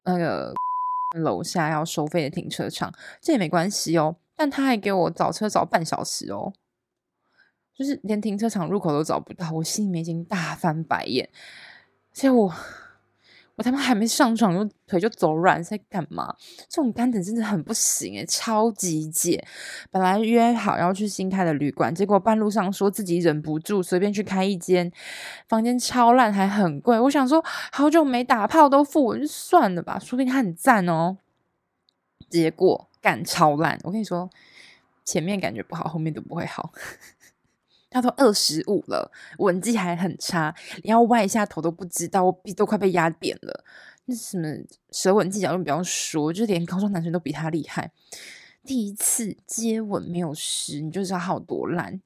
[0.04, 0.52] 那个
[1.22, 2.92] 楼下要收费的停车场，
[3.22, 4.16] 这也没关系哦。
[4.36, 6.52] 但他还给我找车找半小时哦，
[7.74, 11.30] 就是连停车场入口都找不到，我心里面已经大翻白眼，
[12.12, 12.44] 结果。
[12.44, 12.54] 我
[13.56, 16.34] 我他妈还没上床，就腿就走软，在干嘛？
[16.68, 19.44] 这种干等真的很不行诶，超级解。
[19.90, 24.90] 本来约好要去新开的旅馆，结果半路上说自己忍不住，随便去开一间
[25.48, 26.98] 房间，超烂还很贵。
[26.98, 31.18] 我想说，好久没打炮都付，我就算了吧，说不定他很赞哦。
[32.30, 33.78] 结果干超烂。
[33.84, 34.30] 我跟你说，
[35.04, 36.72] 前面感觉不好，后面都不会好。
[37.92, 43.64] 他都二十五了，吻技还很差，连要歪一下头都不知道，我鼻都快被压扁了。
[44.06, 44.48] 那什么
[44.90, 47.92] 舌吻技巧就不要说，就连高中男生都比他厉害。
[48.64, 52.00] 第一次接吻没有湿，你就知道他有多烂，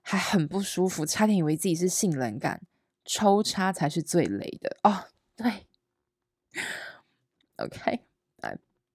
[0.00, 2.62] 还很不舒服，差点以为自己是性冷感，
[3.04, 5.04] 抽插才是最雷的哦。
[5.36, 5.66] 对
[7.56, 8.00] ，OK，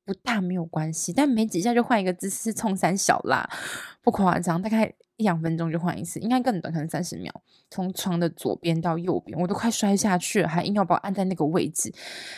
[0.06, 3.50] 不大没有关系，但没几下就换一个姿势，冲三小啦，
[4.02, 4.96] 不夸张，大概。
[5.20, 7.30] 一两分钟就换一次，应该更短，可能三十秒。
[7.70, 11.94] 从床的左边到右边，我都快摔下去了，还硬要把我按在那个位置，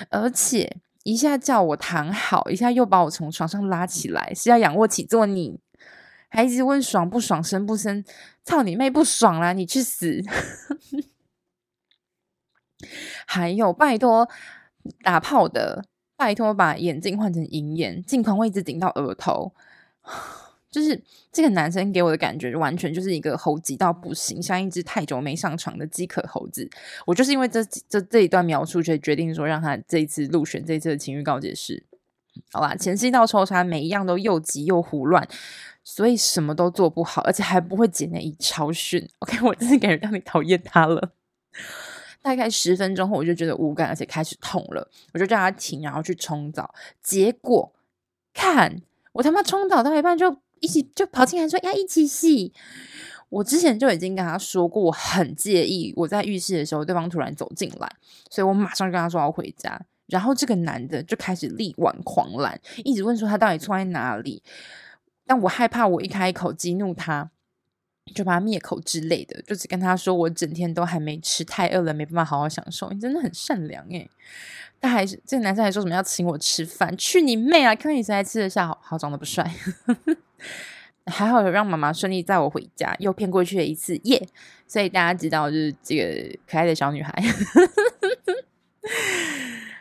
[0.10, 5.60] 而且一下叫我躺好，一下又把我从床上拉起来，是要仰卧起坐你？
[6.30, 8.04] 还一直问爽不爽，生不生？
[8.44, 9.54] 操你妹，不爽啦！
[9.54, 10.24] 你去死！
[13.28, 14.28] 还有，拜托
[15.04, 15.86] 打炮的，
[16.18, 19.54] 拜托把眼镜换成银眼，镜框位置顶到额头。
[20.72, 21.00] 就是
[21.34, 26.68] 这个男生给我的感觉，完全就是一个猴急到不行，像一只太久没上床的饥渴猴子。
[27.06, 31.84] 我就是因为这这这一段描述，所以决定说让他这一次入选这一次的情欲告解室。
[32.54, 35.28] 好吧，前戏到抽查，每一样都又急又胡乱，
[35.84, 39.06] 所以什么都做不好，而且还不会解内衣，超逊。
[39.20, 41.12] OK，我真是感觉到你讨厌他了。
[42.22, 46.74] 大概十分钟后，我就觉得无感，而且开始痛了，我就叫他停，然后去冲澡。
[47.04, 47.74] 结果
[48.34, 50.38] 看我他妈冲澡到一半就。
[50.62, 52.54] 一起就跑进来说要一起洗。
[53.28, 57.90] 我之前就已经跟他说过，我很介意我在浴室的时候对方突然走进来，
[58.30, 59.80] 所以我马上跟他说要回家。
[60.08, 64.44] 然后这个男的就开始力挽狂澜，一直问说他到底错在哪里。
[65.26, 67.32] 但我害怕我一开口激怒他，
[68.14, 72.90] 就把他灭口之类的，就只跟他说我整天都还没吃，太饿了，没办法好好享受。
[72.92, 74.10] 你真的很善良诶。
[74.80, 76.96] 但还是这个男生还说什么要请我吃饭？
[76.98, 77.76] 去你妹啊！
[77.76, 79.54] 看你谁还吃得下，好，长得不帅。
[81.06, 84.28] 还好有让妈妈顺利载我回家，又骗过去了一次耶
[84.68, 87.14] 所以大家知道，就是这个可爱的小女孩。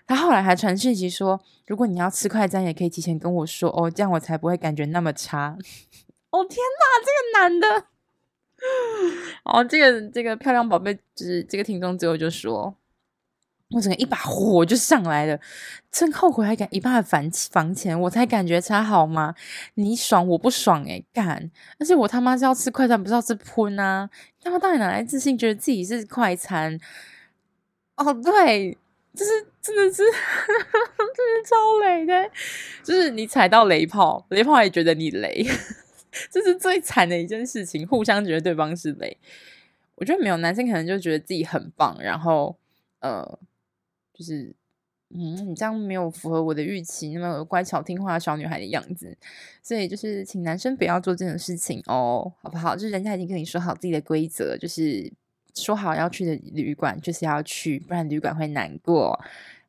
[0.06, 5.56] 她后来还传讯息说，如果你要吃快餐，也可以提前跟我说哦，这样我才不会感觉那么差。
[6.30, 7.86] 哦天哪，这个男的！
[9.44, 12.74] 哦，这个这个漂亮宝贝，就是这个听众最后就说。
[13.72, 15.38] 我整个一把火就上来了，
[15.92, 19.32] 真后悔还敢一半反房钱，我才感觉差好吗？
[19.74, 21.48] 你爽我不爽诶、欸、干！
[21.78, 24.10] 而且我他妈是要吃快餐，不是要吃喷啊！
[24.42, 26.76] 他妈到底哪来自信，觉得自己是快餐？
[27.94, 28.76] 哦，对，
[29.14, 29.30] 就是
[29.62, 32.30] 真的是， 真的超雷的，
[32.82, 35.46] 就是你踩到雷炮，雷炮也觉得你雷，
[36.30, 39.16] 这是最惨的一件事情，互相觉得对方是雷。
[39.94, 42.56] 我觉得没有男生可能就觉得自己很棒，然后
[43.00, 43.38] 呃。
[44.12, 44.54] 就是，
[45.14, 49.16] 嗯，你这样没有符合我的预期，那么乖巧听话小女孩的样子，
[49.62, 52.76] 所以就是请男生不要做这种事情哦，好不好？
[52.76, 55.10] 就是人家已经跟你说好自己的规则，就是
[55.54, 59.18] 说好要去的旅馆就是要去，不然旅馆会难过，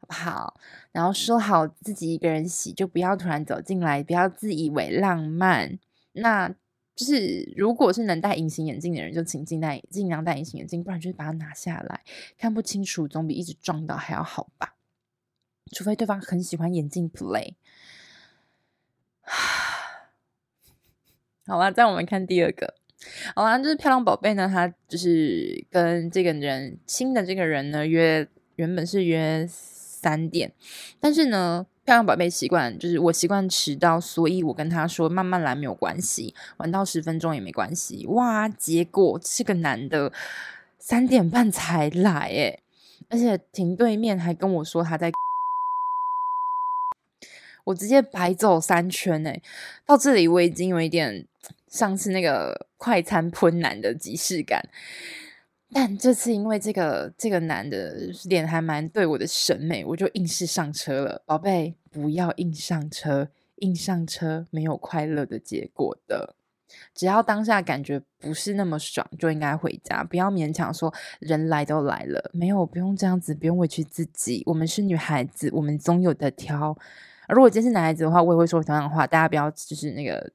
[0.01, 0.59] 好不好？
[0.91, 5.79] 然后说好自己一个人洗，就不要突然走进来，不要自以为浪漫。
[6.13, 6.49] 那
[6.95, 12.01] 就是如果是能戴隐形眼镜的人，就请尽戴尽量戴隐形眼镜，不然就是把它拿下来，
[12.37, 14.75] 看不清楚总比一直撞到还要好吧？
[15.71, 17.53] 除非对方很喜欢眼镜 play。
[21.47, 22.75] 好啦，再我们看第二个。
[23.35, 29.47] 好啦，就是漂亮宝贝呢，他就是跟这个人新的这个人呢约，原本是约
[30.01, 30.51] 三点，
[30.99, 31.65] 但是呢。
[31.83, 38.05] 漂亮宝贝习惯就是我习惯迟到，所以我跟他说慢慢来没有关系，晚到十分钟也没关系。
[38.05, 40.13] 哇，结果这个男的
[40.77, 42.61] 三点半才来，诶，
[43.09, 45.11] 而且停对面还跟我说他在，
[47.63, 49.41] 我直接白走三圈，诶，
[49.87, 51.25] 到这里我已经有一点
[51.67, 54.69] 上次那个快餐喷男的即视感。
[55.73, 61.23] 但这次因为这个这个男的脸还蛮对我的审美，我就硬是上车了。
[61.25, 66.35] 宝贝，不要硬上车，硬上车没有快乐的结果的。
[66.93, 74.43] 只要当下感觉不是那么爽，就应该回家，不要勉强说人来都来了，没有，不用这样子，不用委屈自己。
[74.45, 76.77] 我们是女孩子，我们总有的挑。
[77.29, 79.07] 如果今天是男孩子的话，我也会说同样的话。
[79.07, 80.31] 大家不要就是那个，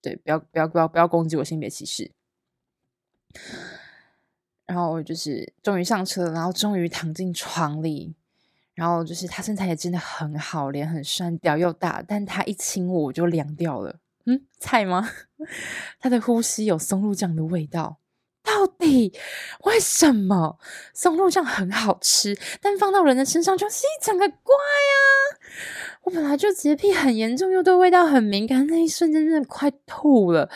[0.00, 2.12] 对，不要不要不要不要攻击我性别歧视。
[4.70, 8.14] 然后就是终于上车，然后终于躺进床里，
[8.72, 13.96] 然后就是他身材也真的很好，脸很帅，屌又大，但他一亲我，我就凉掉了。
[14.26, 15.10] 嗯，菜吗？
[15.98, 17.98] 他的呼吸有松露酱的味道，
[18.44, 19.12] 到底
[19.64, 20.60] 为什么？
[20.94, 25.02] 松露酱很好吃，但放到人的身上就是一整个怪啊！
[26.04, 30.48] 我本来就洁癖很严重，又对味道很敏感，那一瞬间真的快吐了。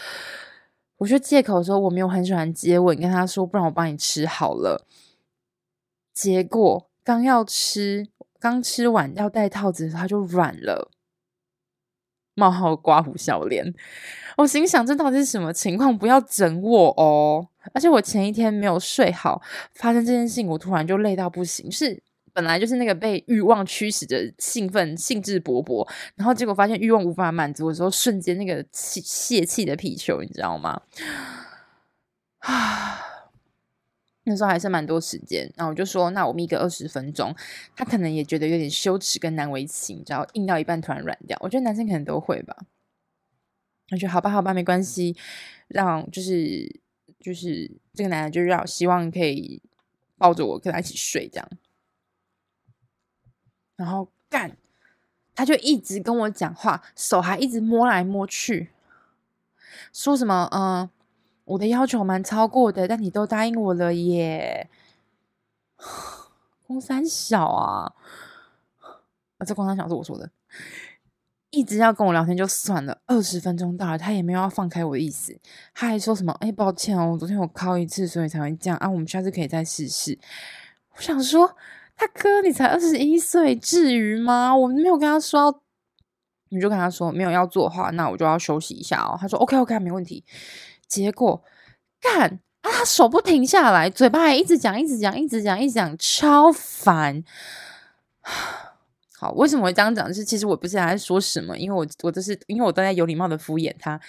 [1.05, 4.86] 我就借口说我没有很喜欢接吻，跟他说，不然我帮你吃好了。
[6.14, 8.09] 结果刚要吃，
[8.40, 10.90] 刚吃完要戴套子，他就软了。
[12.34, 13.74] 冒号刮胡笑脸，
[14.38, 15.96] 我心想这到底是什么情况？
[15.96, 17.48] 不要整我哦！
[17.74, 19.42] 而且我前一天没有睡好，
[19.74, 22.02] 发生这件事情，我突然就累到不行，是。
[22.35, 30.82] 本来就是那个被欲望驱使着兴奋、兴致勃勃，然后结果发现欲望无法满足的时候，瞬间那个气泄气的皮球，你知道吗？
[32.41, 32.99] 啊，
[34.26, 37.35] 那时候还是蛮多时间，然后我就说，那我们一个二十分钟，
[37.76, 42.57] 他可能也觉得有点羞耻跟难为情，你知道，硬到一半突然软掉，我觉得男生可能都会吧。
[43.93, 45.16] 我觉得好吧，好吧，没关系，
[45.68, 46.80] 让就是
[47.20, 49.62] 就是这个男的就让希望可以
[50.18, 51.49] 抱着我跟他一起睡这样。
[53.77, 54.57] 然后干，
[55.35, 58.70] 他就一直跟我讲话，手还一直摸来摸去，
[59.93, 60.49] 说什么？
[60.53, 60.89] 嗯，
[61.45, 64.70] 我的要求蛮超过的，但你都答应我了耶。
[66.66, 67.93] 公三小啊，
[69.39, 70.31] 啊，这公三小是我说的，
[71.51, 75.37] 一直要跟我聊天就算了，二十分钟到了，他也没有要放开我的意思，
[75.75, 76.33] 他还说什么？
[76.41, 80.16] 哎，抱歉哦，我昨天我靠一次，所以才会这样啊，我们下次可以再试试。
[80.97, 81.57] 我想说。
[81.97, 84.55] 大哥，你才二十一岁，至于吗？
[84.55, 85.62] 我没有跟他说，
[86.49, 89.16] 你就跟他说没有要做的话，那我就要休息一下哦。
[89.20, 90.24] 他说 OK OK，没问题。
[90.88, 91.42] 结果
[92.01, 97.22] 干啊，他手不停下来，嘴巴还一直讲，一直讲，一直讲，一直讲，超烦。
[99.16, 100.07] 好，为什么会这样讲？
[100.09, 104.01] 就是其实我不是在说什么，因为我我这是因为我都在有礼貌的敷衍他，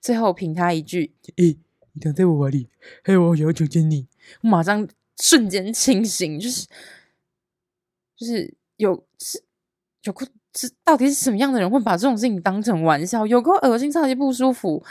[0.00, 1.58] 最后凭他一句，诶、欸，
[1.92, 2.68] 你躺在我怀里，
[3.02, 4.06] 还有我想要求见你，
[4.42, 4.88] 我马上
[5.20, 6.66] 瞬间清醒，就是。
[8.24, 9.42] 就是有是
[10.04, 13.26] 有个是到底是什么样的人会把这种事情当成玩笑？
[13.26, 14.82] 有个恶心，超级不舒服。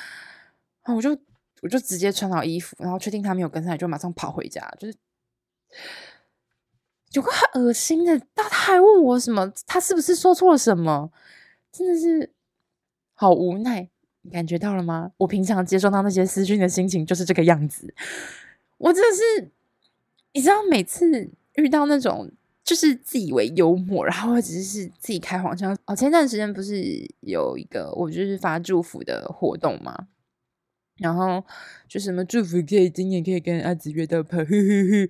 [0.83, 1.17] 然后我就
[1.61, 4.61] 我就直接穿好衣服，然后确定他没有跟上来，就马上跑回家。
[4.77, 4.95] 就是
[7.13, 9.51] 有个很恶心的，他还问我什么？
[9.65, 11.11] 他是不是说错了什么？
[11.71, 12.31] 真的是
[13.15, 13.89] 好无奈，
[14.31, 15.13] 感觉到了吗？
[15.17, 17.95] 我平常接收到那些私讯的心情就是这个样子。
[18.77, 19.51] 我真的是，
[20.33, 22.31] 你知道，每次遇到那种。
[22.63, 25.77] 就是自以为幽默，然后只是自己开黄腔。
[25.85, 26.81] 哦，前段时间不是
[27.19, 30.07] 有一个我就是发祝福的活动嘛，
[30.95, 31.43] 然后
[31.87, 35.09] 就什么祝福可以今年可以跟阿紫约到炮，呵呵呵，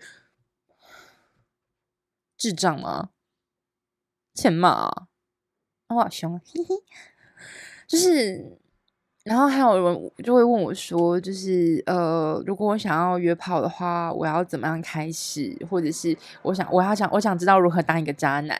[2.37, 3.11] 智障吗？
[4.33, 5.07] 欠骂啊！
[5.89, 6.75] 我好凶，嘿嘿，
[7.87, 8.62] 就是。
[9.23, 15.55] 然后还有人就会问我说：“就是呃，如果我想要约炮的话，我要怎么样开始？
[15.69, 18.59] 或者是我想，我要想，我想知道如何当一个渣男。”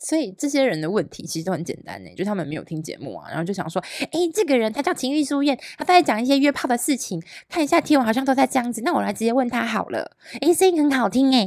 [0.00, 3.82] 所以这些人的问题其实都很简单呢，就他们没有听节目啊，然后就想说
[4.12, 11.44] ：“哎，这个人他叫情欲书院，他在讲一些约炮的事情，看一下贴文好像都在这样子，那我来直接问他好了。”哎，声音很好听哎，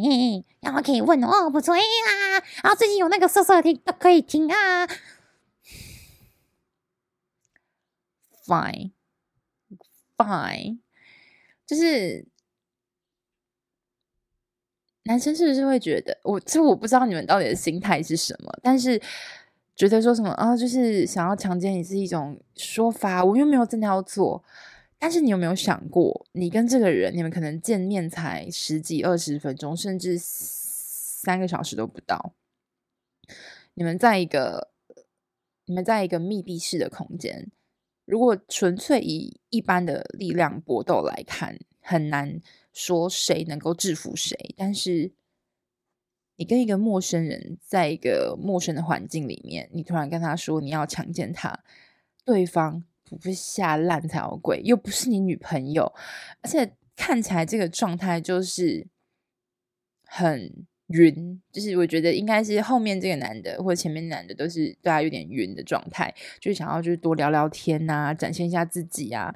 [0.59, 1.79] 然后可以问哦，不错啊，
[2.61, 4.85] 然后最近有那个色色的都可以听啊。
[8.43, 8.91] Fine,
[10.17, 10.79] fine，
[11.67, 12.25] 就是
[15.03, 16.39] 男生是不是会觉得我？
[16.39, 18.99] 其实我不知道你们到底的心态是什么，但是
[19.75, 24.43] 觉得说什么啊，就是想要强奸你是一种说法，我又没有真的要做。
[24.97, 32.33] 但是你有没有想过，你跟这个人，你们可能见面才十几二十分钟，甚至三个小时都不到，
[33.75, 34.71] 你们在一个
[35.65, 37.51] 你们在一个密闭式的空间。
[38.05, 42.39] 如果纯粹以一般的力量搏斗来看，很难
[42.73, 44.53] 说谁能够制服谁。
[44.57, 45.13] 但是，
[46.35, 51.63] 你跟一个陌生人在一个陌生的环境里面，你突然跟他说你要强奸他，
[52.25, 55.93] 对方不是吓烂才有鬼，又不是你女朋友，
[56.41, 58.87] 而且看起来这个状态就是
[60.05, 60.65] 很。
[60.93, 69.33] 晕，就是我觉得应该是后面这个男的或者前面男的都是对他有点晕的状态，就是想要就是多聊聊天啊，展现一下自己啊。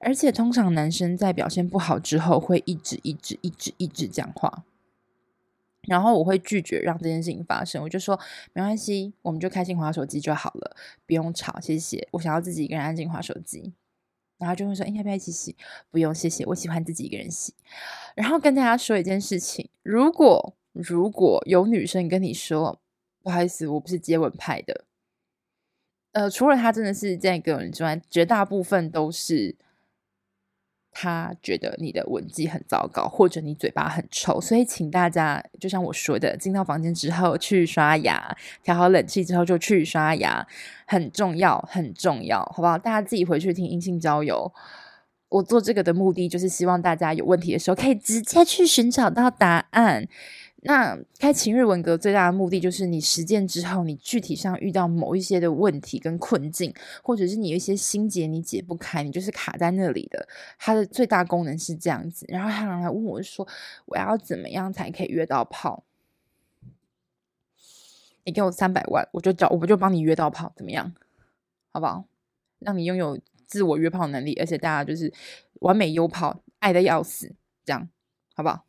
[0.00, 4.64] 而且通常男生在表现不好之后会一直一直一直一直讲话，
[5.88, 8.18] 然后我会拒绝让这件事情发生，我就说
[8.52, 10.76] 没关系，我们就开心滑手机就好了，
[11.06, 12.08] 不用吵，谢谢。
[12.12, 13.72] 我想要自己一个人安静滑手机，
[14.38, 15.54] 然后就会说，哎，要不要一起洗？
[15.90, 17.54] 不用，谢谢，我喜欢自己一个人洗。
[18.16, 22.80] 然后跟大家说一件事情，如果如果有女生跟你说
[23.22, 24.84] 不好意思，我不是接吻派的，
[26.12, 29.56] 呃，除了他真的是这样一个人之外，绝大部分都是
[30.92, 40.46] 他觉得你的吻技很糟糕，或者你嘴巴很臭，所以请大家就像我说的，进到房间之后去刷牙，调好冷气之后就去刷牙，
[40.86, 42.78] 很重要，很重要，好不好？
[42.78, 44.52] 大家自己回去听阴性交友。
[45.28, 50.06] 我做这个的目的就是希望大家有问题的时候可以直接去寻找到答案。
[50.62, 60.26] 那开情欲文格最大的目的就是，你实践之后，你具体上遇到某一些的问题跟困境，或者是你有一些心结你解不开，你就是卡在那里的。
[60.58, 62.26] 它的最大功能是这样子。
[62.28, 63.46] 然后他来问我说
[63.86, 65.84] ：“我要怎么样才可以约到炮？
[68.24, 70.92] 你给我三百万，我就找，我不就帮你约到炮，怎么样？
[71.70, 72.06] 好不好？
[72.58, 75.12] 让你拥有自我约炮能力，而且大家就是
[75.60, 77.88] 完美优炮，爱的要死，这样
[78.34, 78.64] 好不好？”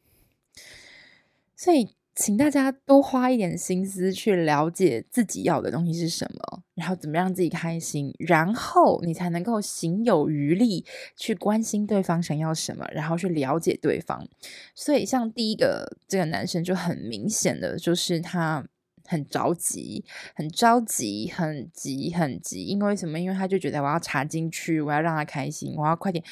[1.58, 10.86] 所以，请大家多花一点心思去了解自己要的东西是什么，然后怎么让自己开心，然后你才能够行有余力
[11.18, 14.28] 去关心对方想要什么，然后去了解对方。
[14.76, 18.64] 所以，像第一个这个男生就很明显的就是他
[19.05, 20.05] 很着急，
[20.36, 22.66] 很着急，很急，很急。
[22.66, 23.20] 因为什么？
[23.20, 26.24] 因为他就觉得我要插进去，我要让他开心，我要快点，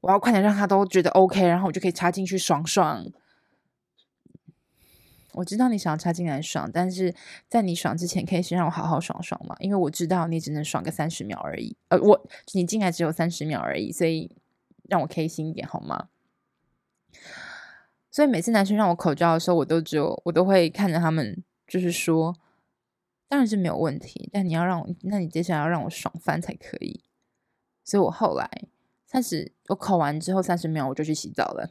[0.00, 3.04] 我要快点让他都觉得 OK，然后我就可以插进去爽爽。
[5.38, 7.14] 我知道你想要插进来爽，但是
[7.48, 9.54] 在你爽之前，可以先让我好好爽爽嘛？
[9.60, 11.76] 因为我知道你只能爽个三十秒而已。
[11.90, 14.36] 呃，我你进来只有三十秒而已，所以
[14.88, 16.08] 让我开心一点好吗？
[18.10, 22.34] 所以每次男生让我口交的时候，我都只有我都会看着他们，就是说，
[23.28, 27.04] 当然是没有问题，但你要让我，那你接下来要让我爽翻才可以。
[27.84, 28.50] 所以我后来
[29.06, 31.70] 三十，我口完之后三十秒我就去洗澡了。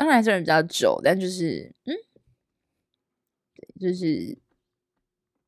[0.00, 1.92] 当然这人比较久，但就是嗯，
[3.54, 4.38] 对，就是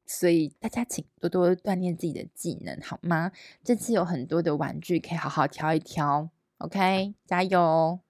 [0.05, 3.32] 所以大家请多多锻炼自己的技能，好吗？
[3.64, 6.28] 这次有很多的玩具可以好好挑一挑
[6.59, 8.00] ，OK，加油！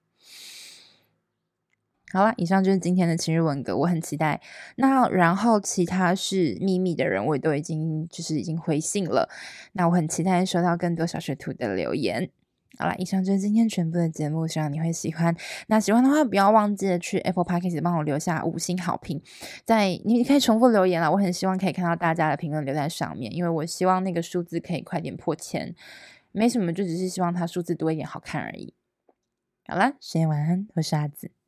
[2.13, 4.43] 好了，以上就是今天的情欲文格，我很期待。
[4.75, 9.29] 那然后其他是秘密的人，我也都已经就是已经回信了。
[9.75, 12.33] 那我很期待收到更多小学徒的留言。
[12.79, 15.35] 好了，以上就是今天全部的节目，希望你会喜欢。
[15.69, 19.23] 那喜欢的话，不要忘记去 Apple Podcast 帮我留下五星好评。
[19.65, 25.75] 在你可以重复留言了，我很希望可以看到大家的评论留在上面，因为我希望那个数字可以快点破千。
[26.33, 28.73] 没什么，就只是希望它数字多一点，好看而已。
[29.67, 31.42] 好了，深夜晚安，我是阿紫。